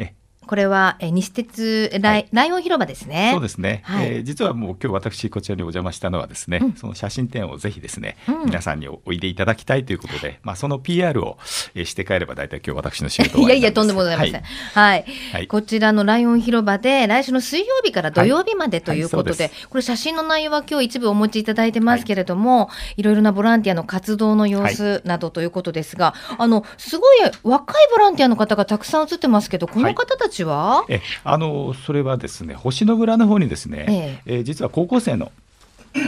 [0.00, 0.14] え
[0.50, 3.30] これは、え西鉄ライ、はい、ライオン広場ですね。
[3.32, 3.82] そうですね。
[3.84, 11.38] はい、えー、実はもう今日私こちらにお邪魔したのはですね、うん、その写真展をぜひですね、うん、皆さんにおいでいただきたいということで、まあその PR を、
[11.76, 14.32] えー、して帰れば大体今日私の仕事いやいやとんでもございません。
[14.32, 14.42] はい、
[14.74, 15.04] はい。
[15.34, 34.40] はい、こちらのライオン広場で来週の水曜日から土曜日までということで、これ写真の内容は今日一部お持ちいただいてますけれども、い、ろいろなボランティアの活動の様子などということですが、あのすごい若いボランティアの方がたくさん写ってますけど、この方たちは、えあのそれはですね星野村の方にですね、ええ。
[34.40, 35.32] ー、実は高校生の、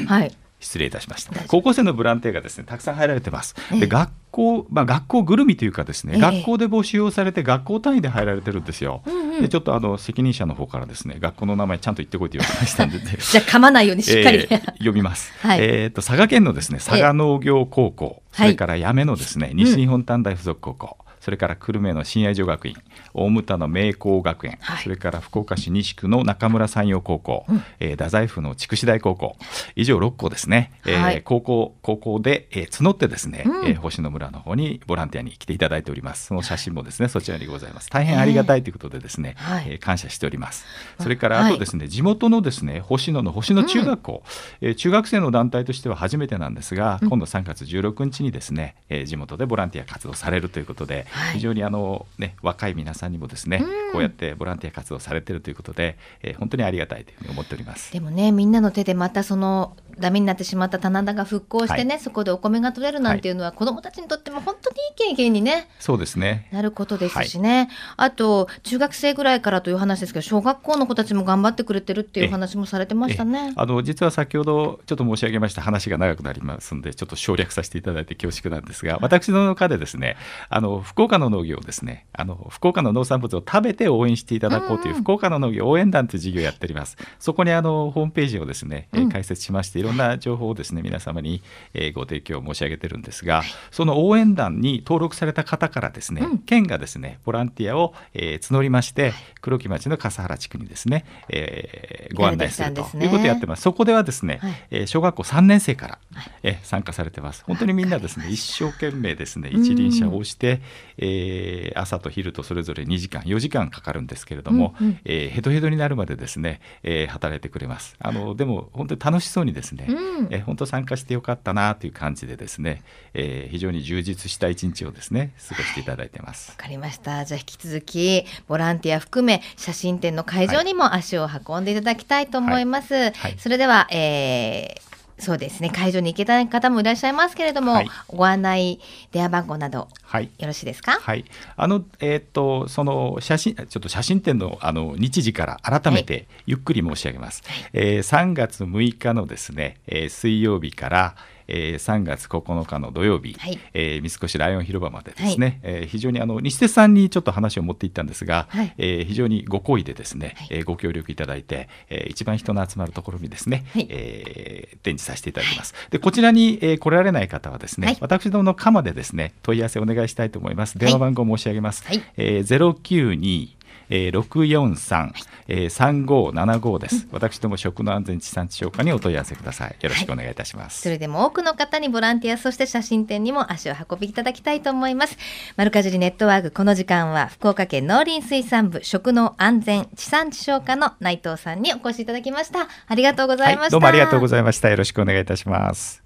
[0.07, 1.33] はい、失礼いたしました。
[1.49, 22.77] 高校生のボランティアがですねたくさん入られてます、で学校、まあ、学校ぐるみというかですね、学校で募集をされて学校単位で入られてるんですよ、うんうん、でちょっとあの責任者の方からですね学校の名前ちゃんと言ってこいと言われましたんで じゃあ噛まないようにしっかり、 えー、読みます、 はい、えー、と佐賀県のですね佐賀農業高校、それから八女のですね、西日本短大附属高校、それから久留米の親愛女学院
[23.15, 29.37] 大牟田の明光学園、はい、それから福岡市西区の中村山陽高校、うん、えー、太宰府の筑紫大高校
[29.77, 36.27] 以上6校ですね、はい、えー、高校高校で、えー、募ってですね、うん、えー、星野村の方にボランティアに来ていただいております。
[36.27, 37.91] その写真もですね、はい、そちらにございます。
[37.91, 40.65] 大変ありがたいということでですね、えー、えー、感謝しております。
[41.01, 44.23] それからあとですね、地元のですね星野の星野中学校、
[44.61, 57.93] うん、えー、中学生の団体としては初めてなんですが、今度3月16日にですね、えー、地元でボランティア活動されるということで、非常にあの、ね、若い皆さんにもですね、こうやってボランティア活動されているということで、えー、本当にありがたいというふうに思っております。
[57.93, 66.49] でもねみんなの手でまたそのダメになってしまった棚田が復興してね、はい、そこでお米が取れるなんていうのは、はい、子どもたちにとっても本当にいい経験にねそうですね。
[66.53, 73.53] なることですしね、はい、あと中学生ぐらいからという話ですけど小学校の子たちも頑張ってくれてるっていう話もされてましたね。
[73.57, 80.17] あの実は先ほどちょっと申し上げました話が長くなりますのでちょっと省略させていただいて恐縮なんですが私の中でですね
[80.49, 86.97] あの福岡の農業をですねあの福岡の農産物を食べて応援していただこうという福岡の農業応援団という事業をやっております。
[87.19, 91.43] そこにあのホームページをですね、え開設しましていろんな情報をですね皆様に、
[91.75, 103.63] えご提供申し上げてるんですが、その応援団に登録された方からですね、県がですねボランティアを、え募りまして、黒木町の笠原地区にですね、えご案内するということをやってます。
[103.63, 105.99] そこではですね、え小学校3年生から、
[106.43, 107.45] え参加されてます。
[107.47, 110.61] 本当にみんなですね一生懸命ですね一輪車をして、
[110.99, 117.97] えー、朝と昼とそれぞれ2時間4時間かかるんですけれども、うんうん、えー、ヘトヘトになるまでですね、えー、働いてくれます。
[117.99, 119.93] あのでも本当に楽しそうにですね、う
[120.25, 122.83] ん、えー、本当参加してよかったなという感じでですね、
[123.15, 126.51] えー、非常に充実した一日をですね過ごしていただいてます。
[126.51, 127.25] わかりました。
[127.25, 133.13] じゃあ引き続きボランティア含め写真展の会場にも足を運んでいただきたいと思います、はい。
[133.13, 134.92] はい、それでは、えー
[135.23, 135.71] そうですね。
[135.71, 138.81] 会場に行けた方もいらっしゃいますけれども、はい、ご案内
[139.13, 140.99] 電話番号など、はい、よろしいですか？
[141.01, 141.25] はい。
[141.57, 151.15] あのえー、っとその写真ちょっと写真展のあの日時から改めてゆっくり申し上げます、はい、えー、3月6日のですね、えー、水曜日から
[151.53, 165.75] えー、3月9日の土曜日、はい、えー、三越ライオン広場までですね、はい、えー、非常にあの西鉄さんにちょっと話を持っていったんですが、はい、えー、非常にご好意でですね、はい、えー、ご協力いただいて、えー、一番人の集まるところにですね、はい、えー、展示させていただきます。
[165.91, 170.79] でこちらに、えー、来られない方はですね、はい、私どもの鎌でですね問い合わせお願いしたいと思います。
[170.79, 171.85] 電話番号申し上げます。
[171.87, 173.62] はい、えー、092
[173.95, 175.13] えー、643、
[175.49, 179.77] えー、3575です、私ども食の安全地産地消化にお問い合わせください。
[179.83, 185.19] よろしくお願いいたします、はい、それでも多くの方にボランティアそして写真展にも足を運びいただきたいと思います。
[185.59, 192.69] マルカジリネットワークこの時間は福岡県農林水産部食の安全地産地消化の内藤さんにお越しいただきました。
[192.87, 194.71] ありがとうございました、はい、どうもありがとうございました。
[194.71, 196.03] よろしくお願いいたします。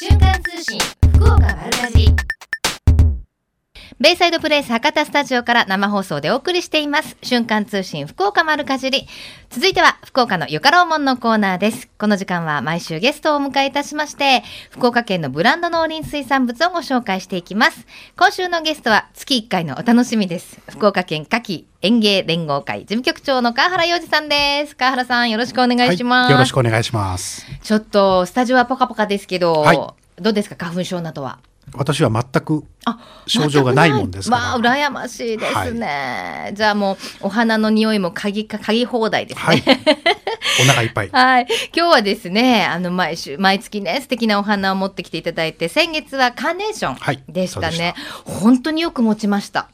[0.00, 0.78] 瞬間通信
[1.12, 2.16] 福岡丸かじり
[4.04, 7.16] ベイサイドプレイス博多スタジオから生放送でお送りしています。
[7.22, 9.06] 瞬間通信福岡丸かじり。
[9.48, 11.88] 続いては福岡のよかろうもんのコーナーです。
[11.96, 17.86] この時間は毎週ゲストをお迎えいたしまして、福岡県のブランド農林水産物をご紹介していきます。
[18.18, 20.60] 今週のゲストは月1回のお楽しみです。
[20.68, 24.76] 福岡県夏季園芸連合会事務局長の川原洋二さんです。
[24.76, 27.46] 川原さんよろしくお願いします、はい、よろしくお願いします。
[27.62, 29.76] ちょっとスタジオはポカポカですけど、はい、
[30.20, 31.38] どうですか花粉症などは？
[31.72, 32.64] 私は全く
[33.26, 34.42] 症状がないもんですから。
[34.42, 35.86] まあ、羨ましいですね。
[36.44, 39.44] はい、じゃあもう、お花の匂いも嗅ぎ、嗅ぎ放題ですね。
[39.44, 39.62] はい、
[40.62, 41.10] お腹いっぱい。
[41.12, 41.46] はい。
[41.74, 47.94] 今日はですね、あの、毎週、毎月ね、素敵なお花を持ってきていただいて、先月はカーネーションでしたね。
[47.96, 49.68] はい、本当によく持ちました。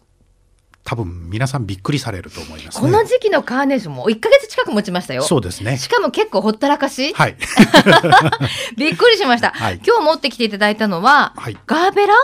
[0.84, 5.22] 多分皆さんびっくりされると思います、ね、この時期のカーネーションも1か月近く持ちましたよ。
[5.22, 5.76] そうですね。
[5.76, 7.12] しかも結構ほったらかし。
[7.12, 7.36] はい。
[8.76, 9.50] びっくりしました。
[9.50, 12.14] はい、今日持ってきていただいたのは、はい、ガーベラ？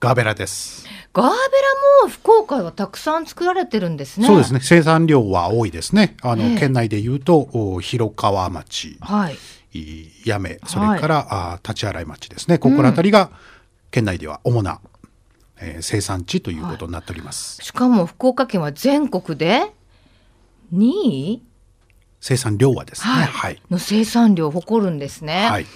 [0.00, 0.84] ガーベラです。
[1.12, 1.36] ガーベラ
[2.02, 4.26] も福岡はたくさん作られてるんですね。
[4.26, 4.60] そうですね。
[4.62, 6.16] 生産量は多いですね。
[6.22, 9.38] あの、県内で言うと、広川町、はい、
[10.24, 12.58] 八女、それから、はい、あ立洗町ですね。
[12.58, 13.30] ここら辺りが
[13.92, 14.80] 県内では主な、
[15.64, 17.60] えー、生産地ということになっております。
[17.60, 19.72] はい、しかも福岡県は全国で
[20.72, 21.42] 2位？
[22.20, 25.46] 生産量はですね、はい、はい、の生産量を誇るんですね。
[25.46, 25.66] はい。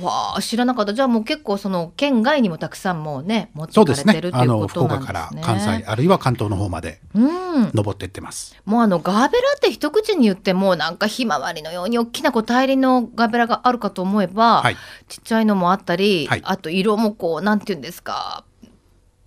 [0.00, 4.42] わあ知らなかったじゃあもう結構その県外にもたくさんもうね持ってかれてるっていうことなんですね。
[4.42, 8.56] あの福岡から関西あるいは関東の方まで登ってってます。
[8.66, 14.76] うん、もうあのガーベラって一口に言ってもなんかひまわりのように大きなこう大輪のガーベラがあるかと思えば、はい、
[15.08, 18.44] ちっちゃいのもあったり、はい、あと色もこうなんていうんですか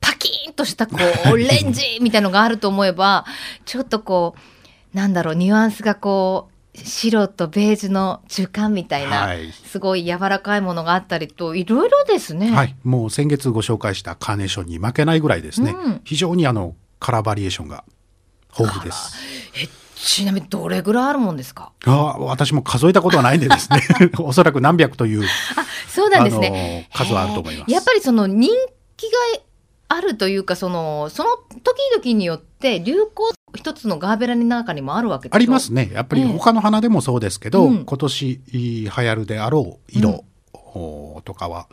[0.06, 3.26] パキーンとしたこうオレンジみたいのがあると思えば
[3.66, 4.36] ちょっとこ
[4.94, 12.52] うなんだろうニュアンスがこう白とベージュの中間みたいな、はい、すごい柔らかいものがあったりといろいろですね。
[12.52, 15.72] はい、もう先月ご紹介したカーネーションに負けないぐらいですね。
[15.72, 17.86] うん、非常にあのカラーバリエーションが
[18.58, 19.16] 豊富です。
[19.56, 21.72] えちなみにどれぐらいあるもんですか？
[21.86, 23.82] あ、私も数えたことはないんでですね。
[24.20, 25.24] おそらく何百という。
[25.24, 25.28] あ、
[25.88, 26.90] そうなんですね。
[26.94, 27.72] 数はあると思います。
[27.72, 28.52] やっぱりその人
[28.98, 29.40] 気が
[29.88, 35.90] あるというかそのその時々によって流行一つのガーベラの中にもあるわけありますね。
[35.94, 40.26] やっぱり他の花でもそうですけど、えー、今年流行るであろう色、
[40.76, 41.68] うん、とかは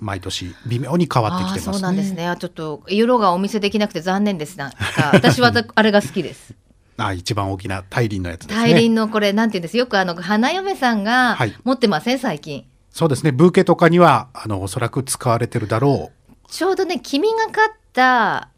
[0.00, 2.32] 毎年微妙に変わってきてます、ね、そうなんですね。
[2.38, 4.70] ちょっと色がお見せできなくて残念ですが
[5.12, 6.54] 私はあれが好きです。
[6.98, 8.72] あ一番大きな大輪のやつですね。
[8.72, 9.76] 大輪のこれなんていうんです？
[9.76, 12.64] よくあの花嫁さんが持ってません、はい、最近。
[12.90, 13.32] そうですね。
[13.32, 16.15] ブーケとかにはあのおそらく使われてるだろう
[16.48, 18.48] ちょうどね、黄みがかった、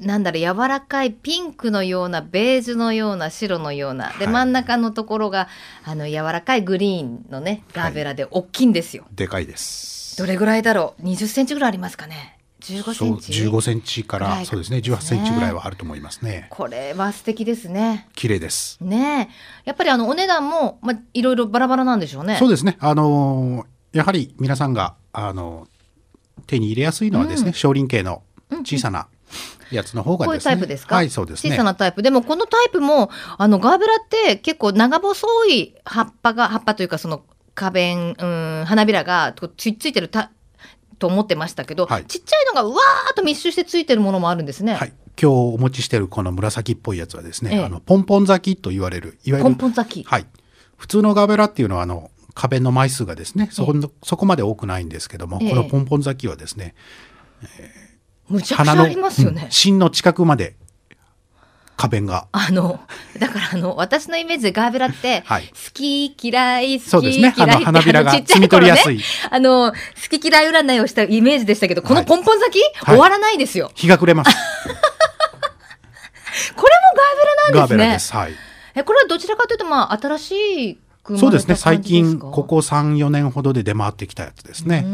[0.00, 4.12] なんだろう、柔らかいピンクのような、ベージュのような、白のような。
[4.18, 5.48] で、真ん中のところが、
[5.84, 9.04] あの、柔らかいグリーンのね、ガーベラで大きいんですよ。
[9.04, 10.16] はい、でかいです。
[10.16, 14.78] どれぐらいだろう ?20 センチぐらいありますかね？15センチ？15センチから、そうですね。
[14.78, 16.46] 18センチぐらいはあると思いますね。
[16.50, 18.08] これは素敵ですね。
[18.14, 18.78] 綺麗です。
[18.80, 19.30] ね
[19.64, 22.36] やっぱりあのお値段もまあいろいろバラバラなんでしょうね。
[22.36, 22.76] そうですね。
[22.80, 25.66] あのー、やはり皆さんがあの
[26.46, 28.22] 手に入れやすいのはですね、少林系の
[28.64, 29.08] 小さな
[29.70, 30.96] やつの方が、ね、こういうタイプですか？
[30.96, 32.02] はい、そうです、ね、小さなタイプ。
[32.02, 37.22] でもこのタイプも、あの、ガーベラって結構長細い葉っぱが、葉っぱというかその
[37.54, 38.26] 花弁、う
[38.62, 40.30] ん、花びらがついついてるた
[40.98, 44.74] と思ってましたけど、はい、ちっちゃいのがわーっと密集してついてるものもあるんですね。
[44.74, 44.92] はい。
[45.20, 50.06] 今日お持ちしているこの紫っぽいやつはですね、ええ、あのポンポン咲きと言われるいわゆるポンポン咲き。
[50.06, 50.26] はい。
[50.76, 56.74] 普通のガーベラっていうのはあの花弁の枚数がですねそこそこまで多くないんですけども、え、このポンポン咲きはですね、
[57.58, 60.56] えー、むちゃくちゃありますよね、うん、芯の近くまで
[61.76, 62.28] 花弁が。
[62.32, 62.80] あの、
[63.18, 67.30] だからあの、私のイメージでガーベラって、はい、好き嫌い、好きそうですね。
[67.30, 69.00] 花びらが 摘み取りやすい。
[69.30, 73.70] あの、好き嫌い占いをしたイメージでしたけど、このポンポン咲き、はい、終わらないですよ。
[73.74, 74.30] 日が暮れます。
[76.56, 77.16] これもガー
[77.52, 77.76] ベラなんですね。
[77.76, 78.12] ガーベラです。
[78.12, 78.32] はい。
[78.74, 80.32] え、これはどちらかというと、まあ、新し
[80.70, 81.56] いそうですね。
[81.56, 84.84] 最近ここ34年ほどで出回ってきたやつですね。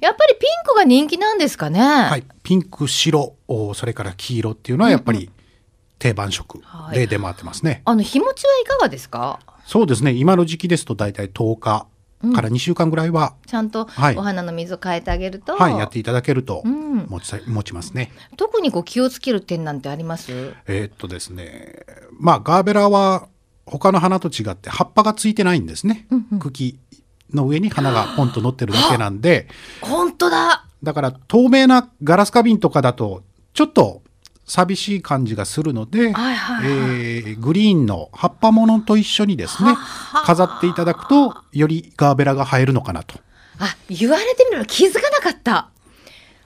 [0.00, 1.80] やっぱりピンクが人気なんですかね？
[1.80, 2.24] はい。
[2.42, 3.36] ピンク白
[3.74, 5.30] それから黄色っていうのはやっぱり
[5.98, 6.62] 定番色
[6.92, 9.40] で出回ってますね、はい、あの日持ちはいかがですか？
[9.66, 10.12] そうですね。
[10.12, 11.86] 今の時期ですと大体10日
[12.34, 13.82] から2週間ぐらいは、ちゃんと
[14.16, 18.10] お花の水を変えてあげると、はい、やっていただけると持ち,、持ちますね。
[18.38, 20.54] 特にこう気をつける点なんてあります？
[20.66, 21.74] えー、っとですね。
[22.18, 23.28] まあガーベラは
[23.66, 26.78] 他の花と違って葉っぱがついてないんですね、うんうん、茎
[27.34, 29.48] の上に花がポンと乗ってるだけなんで。
[29.80, 30.64] 本当だ。
[30.82, 34.02] だから透明なガラス花瓶とかだとちょっと
[34.44, 39.74] 寂しい感じがするので、はいはいはい、えー、グリーンの葉っぱものと一緒にですね
[40.24, 43.18] 飾っていただくとよりガーベラが映えるのかなと。
[43.58, 45.70] あ言われてみれば気づかなかった。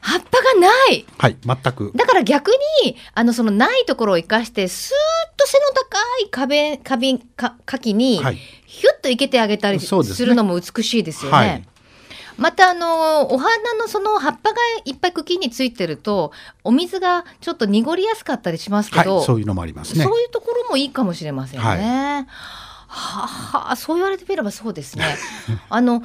[0.01, 1.07] 葉っぱがない。
[1.19, 1.93] はい全く。
[1.95, 2.51] だから逆
[2.85, 8.19] にあのそのないところを生かしてスーッと背の高い壁花瓶か柿に
[8.67, 11.37] ヒュッと生けてあげたりするのも美しいですよね。
[11.37, 11.65] はい。
[12.39, 16.33] またあのお花のその葉っぱがいっぱい茎についてると
[16.65, 20.05] お水がちょっと濁りやすかったりしますけど、はい、そういうのもありますね。
[20.05, 21.67] そういうところもいいかもしれませんね。
[21.67, 21.79] はい、
[22.89, 25.05] はあ、そう言われてみればそうですね。
[25.69, 26.03] あの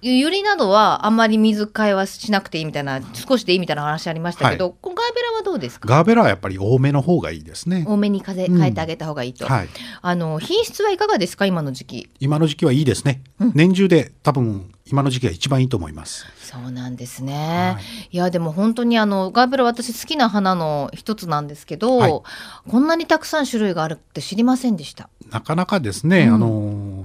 [0.00, 5.88] ユリなどはあんまり水替えはしなくていいみたいな少しでいいみたいな話ありましたけど、はい、ガーベラはどうですか？
[5.88, 7.84] ガーベラはやっぱり多めの方がいいですね。
[7.86, 9.68] 多めに風変えてあげた方がいいと、うんはい、
[10.00, 11.46] あの品質はいかがですか？
[11.46, 12.10] 今の時期。
[12.20, 16.26] 今の時期はいいですね、うん、年中で多分今の時期が一番いいと思います。
[16.40, 22.22] そうなんですね、はい、いやでも本当にあのガーベラ私好きな花の一つなんですけど、
[22.68, 25.10] こんなにたくさん種類があるって知りませんでした。
[25.30, 27.04] なかなかですね、うん、あの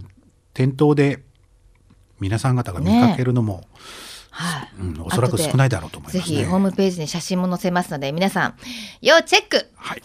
[0.53, 1.23] 店頭で
[2.19, 3.67] 皆さん方が見かけるのも、ね
[4.35, 8.55] はい、うん、おそらく少ないだろうと思います、ね、ぜひホームページに写真も載せますので皆さん
[8.99, 10.01] 要チェック、はい、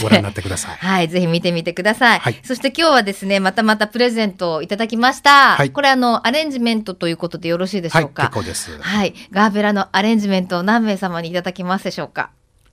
[0.00, 0.76] ご覧になってください。
[0.78, 8.78] はいぜひ見てみてください、はい、そして今日はですねまたまたプレゼントをいただきました、はい、これあのアレンジメントということでよろしいでしょうか、はい、結構です。
[8.80, 9.14] はい。
[9.32, 12.30] ガーベラのアレンジメントを何名様にいただきますでしょうか？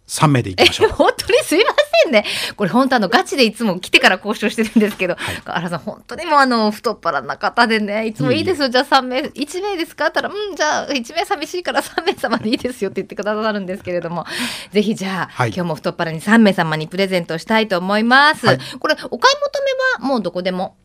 [0.10, 0.89] 3名でいきましょう。
[0.97, 1.72] 本当にすいま
[2.03, 2.26] せんね。
[2.55, 8.70] これ本当あのガチでいつも来てから交渉してるんですけど、はい、原さん本当にもうあの太っ腹な方でね、いつもいいですよ。
[8.70, 10.07] じゃあ3名、1名ですか？
[10.07, 14.26] ったら、うん、じゃあ1名寂しいから3名様でいいですよって言ってくださるんですけれども、
[14.72, 18.47] ぜひじゃあ、はい、今日も太っ腹に3名様にプレゼントしたいと思います。
[18.47, 19.60] はい、これお買い求
[19.99, 20.76] めはもうどこでも？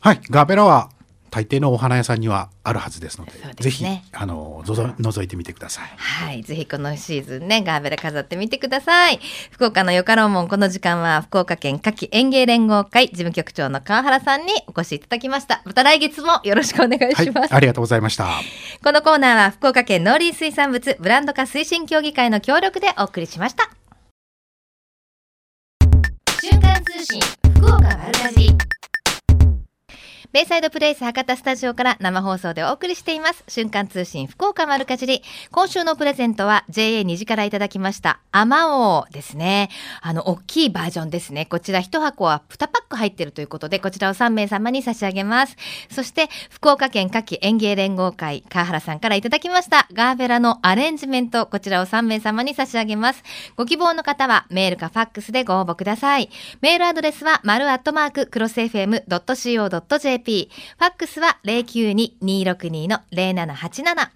[0.00, 0.90] はい、ガーベラは
[1.36, 5.84] 大抵のお花屋さんにはあるはずですので、でね、ぜひあのぞぞ覗いてみてください。
[5.98, 9.20] はい、ぜひこのシーズンねガーベラ飾ってみてください。
[9.50, 15.60] 福岡のよかろうもんこの時間は福岡県夏季園芸連合会事務局長の川原さんにお越しいただきました。
[15.66, 17.38] また来月もよろしくお願いします。
[17.40, 18.30] はい、ありがとうございました。
[18.82, 23.68] このコーナーは福岡県農林水産物ブランド化推進協議会の協力でお送りしました。
[26.40, 27.20] 瞬間通信
[27.58, 28.56] 福岡丸かじり。
[30.32, 33.44] ベイサイドプレイス博多スタジオから生放送でお送りしています。
[33.48, 35.22] 瞬間通信福岡丸かじり。
[35.50, 38.20] 今週のプレゼントは JA2 時からいただきました。
[38.32, 39.70] アマオですね。
[40.00, 41.46] あの、大きいバージョンですね。
[41.46, 45.56] こちら1箱は2パック入ってるということで、こちらを3名様に差し上げます。
[45.90, 49.86] そして、福岡県夏季園芸連合会、川原さんからいただきました。
[49.92, 53.22] ガーベラのアレンジメント、こちらを3名様に差し上げます。
[53.56, 56.30] ご希望の方はメールかファックスでご応募ください。
[56.60, 60.50] メールアドレスは、丸アットマーク、クロス FM.co.jp JP。
[60.78, 64.08] ファックスは092-262-0787。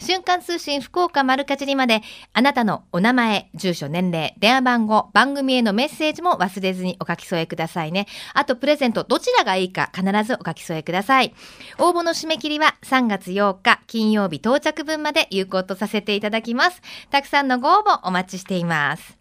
[0.00, 2.02] 瞬間通信福岡丸かじりまで、
[2.32, 8.06] あなたのお名前、住所、年齢、電話番号、番組へのメッセージも忘れずにお書き添えくださいね。
[8.32, 11.34] あと、プレゼント、どちらがいいか必ずお書き添えください。
[11.78, 16.80] 応募の締め切りは3月8日金曜日到着分まで有効とさせていただきます。
[17.10, 19.17] たくさんのご応募お待ちしています。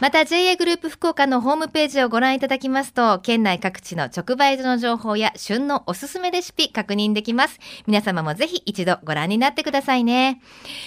[0.00, 7.58] また JA グループ福岡のホームページをご覧いただきますと、県内各地の直売所の情報や旬のおすすめレシピ確認できます。
[7.86, 10.40] 皆様もぜひ一度ご覧になってくださいね。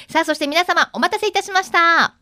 [0.09, 2.15] さあ、そして皆様お待たせいたしました。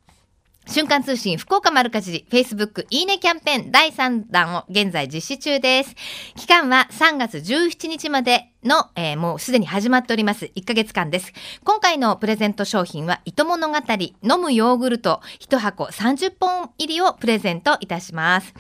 [0.67, 5.95] 瞬間通信福岡丸かじり Facebook いいねキャンペーン第3弾を現在実施中です。
[6.35, 10.45] 期間は3月17日までの、えー、もうすでに始まっております。
[10.55, 11.33] 1ヶ月間です。
[11.63, 13.77] 今回のプレゼント商品は、糸物語、
[14.21, 18.53] 飲むヨーグルト、1箱30本入りをプレゼントいたします。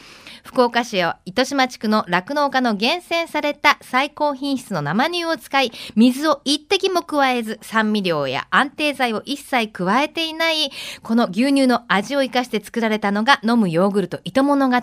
[0.43, 10.71] 福岡市を糸島地区の酪農家の厳選された最高品質の生乳を使い、水を一滴も加えず、酸味料や安定剤を一切加えていない、
[11.03, 14.77] この牛乳の味を生かして作られたのが飲むヨーグルト糸物語。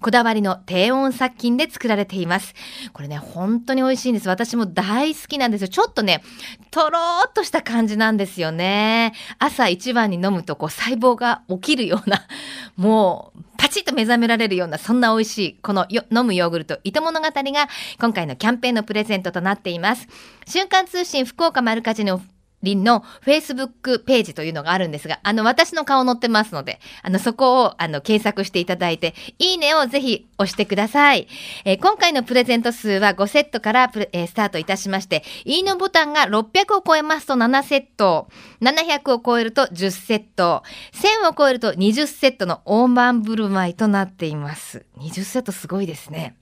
[0.00, 2.54] こだわりの低温殺菌で作られています。
[2.92, 4.35] これね、本当に美味しいんです。
[4.36, 5.68] 私も大好きなんですよ。
[5.68, 6.22] ちょっとね、
[6.70, 9.14] とろーっとした感じなんですよね。
[9.38, 12.26] 朝一番に飲むとこう細胞が起きるような、
[12.76, 17.68] もうパチッと目覚められるようなそんな美味しいこの飲むヨーグルト糸物語が
[17.98, 20.06] 今回のキャンペーンのプレゼントとなっています。
[20.46, 22.20] 瞬間通信福岡丸かじの
[22.62, 31.28] 林の Facebook ページというのがあるんですが、あの、私の顔載ってますので、あの、そこを、あの、検索していただいて、いいねをぜひ押してください。
[31.64, 38.28] えー、今回のプレゼント数は5セットからえー、スタートいたしまして、いいねボタンが600を超えますと7セット、
[38.60, 44.84] 700を超えると10セット、1000を超えると20セットの大盤振る舞いとなっています。
[44.98, 46.36] 20セットすごいですね。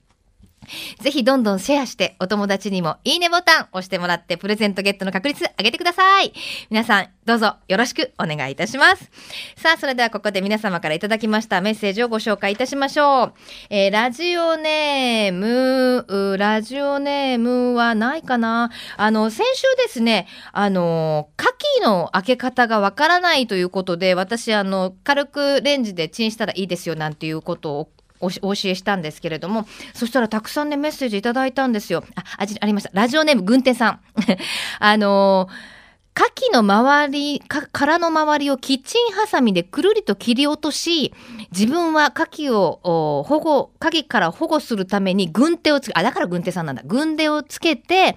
[1.00, 6.32] ぜひどんどんシェアしてお友達にもいいねボタン押してもらってプレゼントゲットの確率上げてください。
[6.70, 9.10] 皆さんどうぞよろしくお願いいたします。
[9.56, 13.34] さあ、それではここで皆様からいただきましたメッセージをご紹介いたしましょう。
[13.70, 21.48] えー、ラジオネーム、ラジオネームはないかなあの、先週ですね、あの、牡
[21.80, 27.90] 蠣の開け方がわからないということで、私、あの、軽くレンジでチンしたらいいですよなんていうことを
[28.20, 32.04] お教えしたんですけれども、そしたらたくさんね、メッセージいただいたんですよ。
[32.14, 32.90] あ、あありました。
[32.92, 34.00] ラジオネーム、軍手さん。
[34.78, 35.74] あのー
[36.16, 37.42] 牡蠣の周り、
[37.72, 41.12] 殻の周りをキッチンハサミでくるりと切り落とし、
[41.50, 46.82] 自分は牡蠣を保護、牡蠣から保護するために軍手をつけ、あ、だから軍手さんなんだ。
[46.86, 48.16] 軍手をつけて、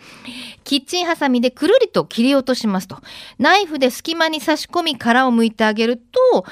[0.64, 3.00] キッチンハサミでくるりと切り落としますと。
[3.40, 6.46] ナイフで隙間に差し込み殻を剥いてあげると、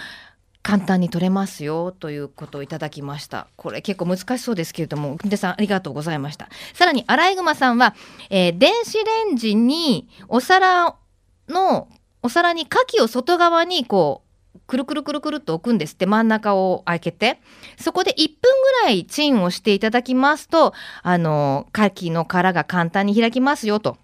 [0.66, 3.46] 簡単に取れますよということをいただきました。
[3.56, 6.50] これ結構難しそうですけれどもでさんありがとうございました。
[6.74, 7.94] さらにアライグマさんは、
[8.32, 10.96] えー、電子レンジにお皿
[11.48, 11.88] の
[12.24, 14.24] お皿に牡蠣を外側にこ
[14.56, 17.40] うくるくるくるくるっと置くんですって真ん中を開けて。
[17.78, 18.36] そこで1分
[18.82, 23.98] ぐらいチンをしていただきますとあの牡蠣の殻が簡単に開きますよと。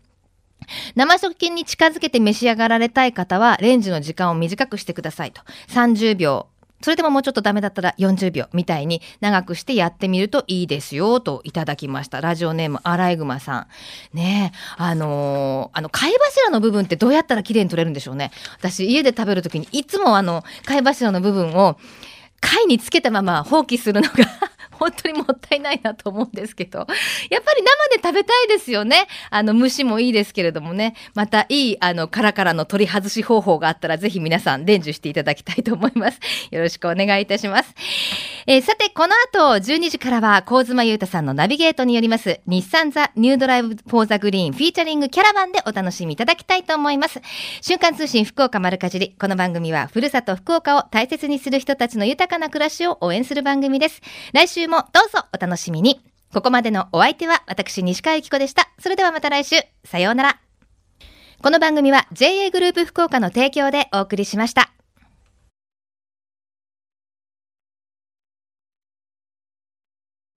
[0.96, 5.42] 生食品に近づけて召し上がられたい方は、レンジの時間を短くしてくださいと。
[5.70, 6.51] 30秒
[6.82, 12.22] それでももうちょっとダメだったら40秒みたいに長くしてやってみるといいですよといただきました。
[12.22, 13.68] ラジオネームアライグマさ
[14.14, 14.18] ん。
[14.18, 18.32] ねえ、あのー、あの、貝柱の部分ってどうやったら綺麗に取れるんでしょうね。
[18.58, 21.78] 私家で食べるときにいつもあの、貝柱の部分を
[22.42, 24.26] 貝につけたまま放棄するのが
[24.82, 29.08] 本当にもったいないなと思うんですけど、やっぱり生で食べたいですよね。
[29.30, 36.20] あの、蒸しもいいですけれどもね、またいい、あの、カラカラの取り外し方法があったら、ぜひ皆さん伝授していただきたいと思います。
[36.50, 37.76] よろしくお願いいたします。
[38.48, 47.22] えー、さて、この後、12時からは、コ妻優太さんのナビゲートによります、日産 The New Drive for the Green, featuring Caravan でお楽しみいただきたいと思います。
[47.62, 49.16] 瞬間通信福岡丸かじり。
[49.20, 54.02] この番組は、ふるさと福岡を大切にする人たちの豊かな暮らしを応援する番組です。
[54.34, 56.02] 来週もどうぞお楽しみに。
[56.34, 58.70] ここまでのお相手は私、西川由紀子でした。
[58.80, 59.58] それではまた来週。
[59.84, 60.40] さようなら。
[61.44, 64.72] この番組は JA グループ福岡の提供でお送りしました。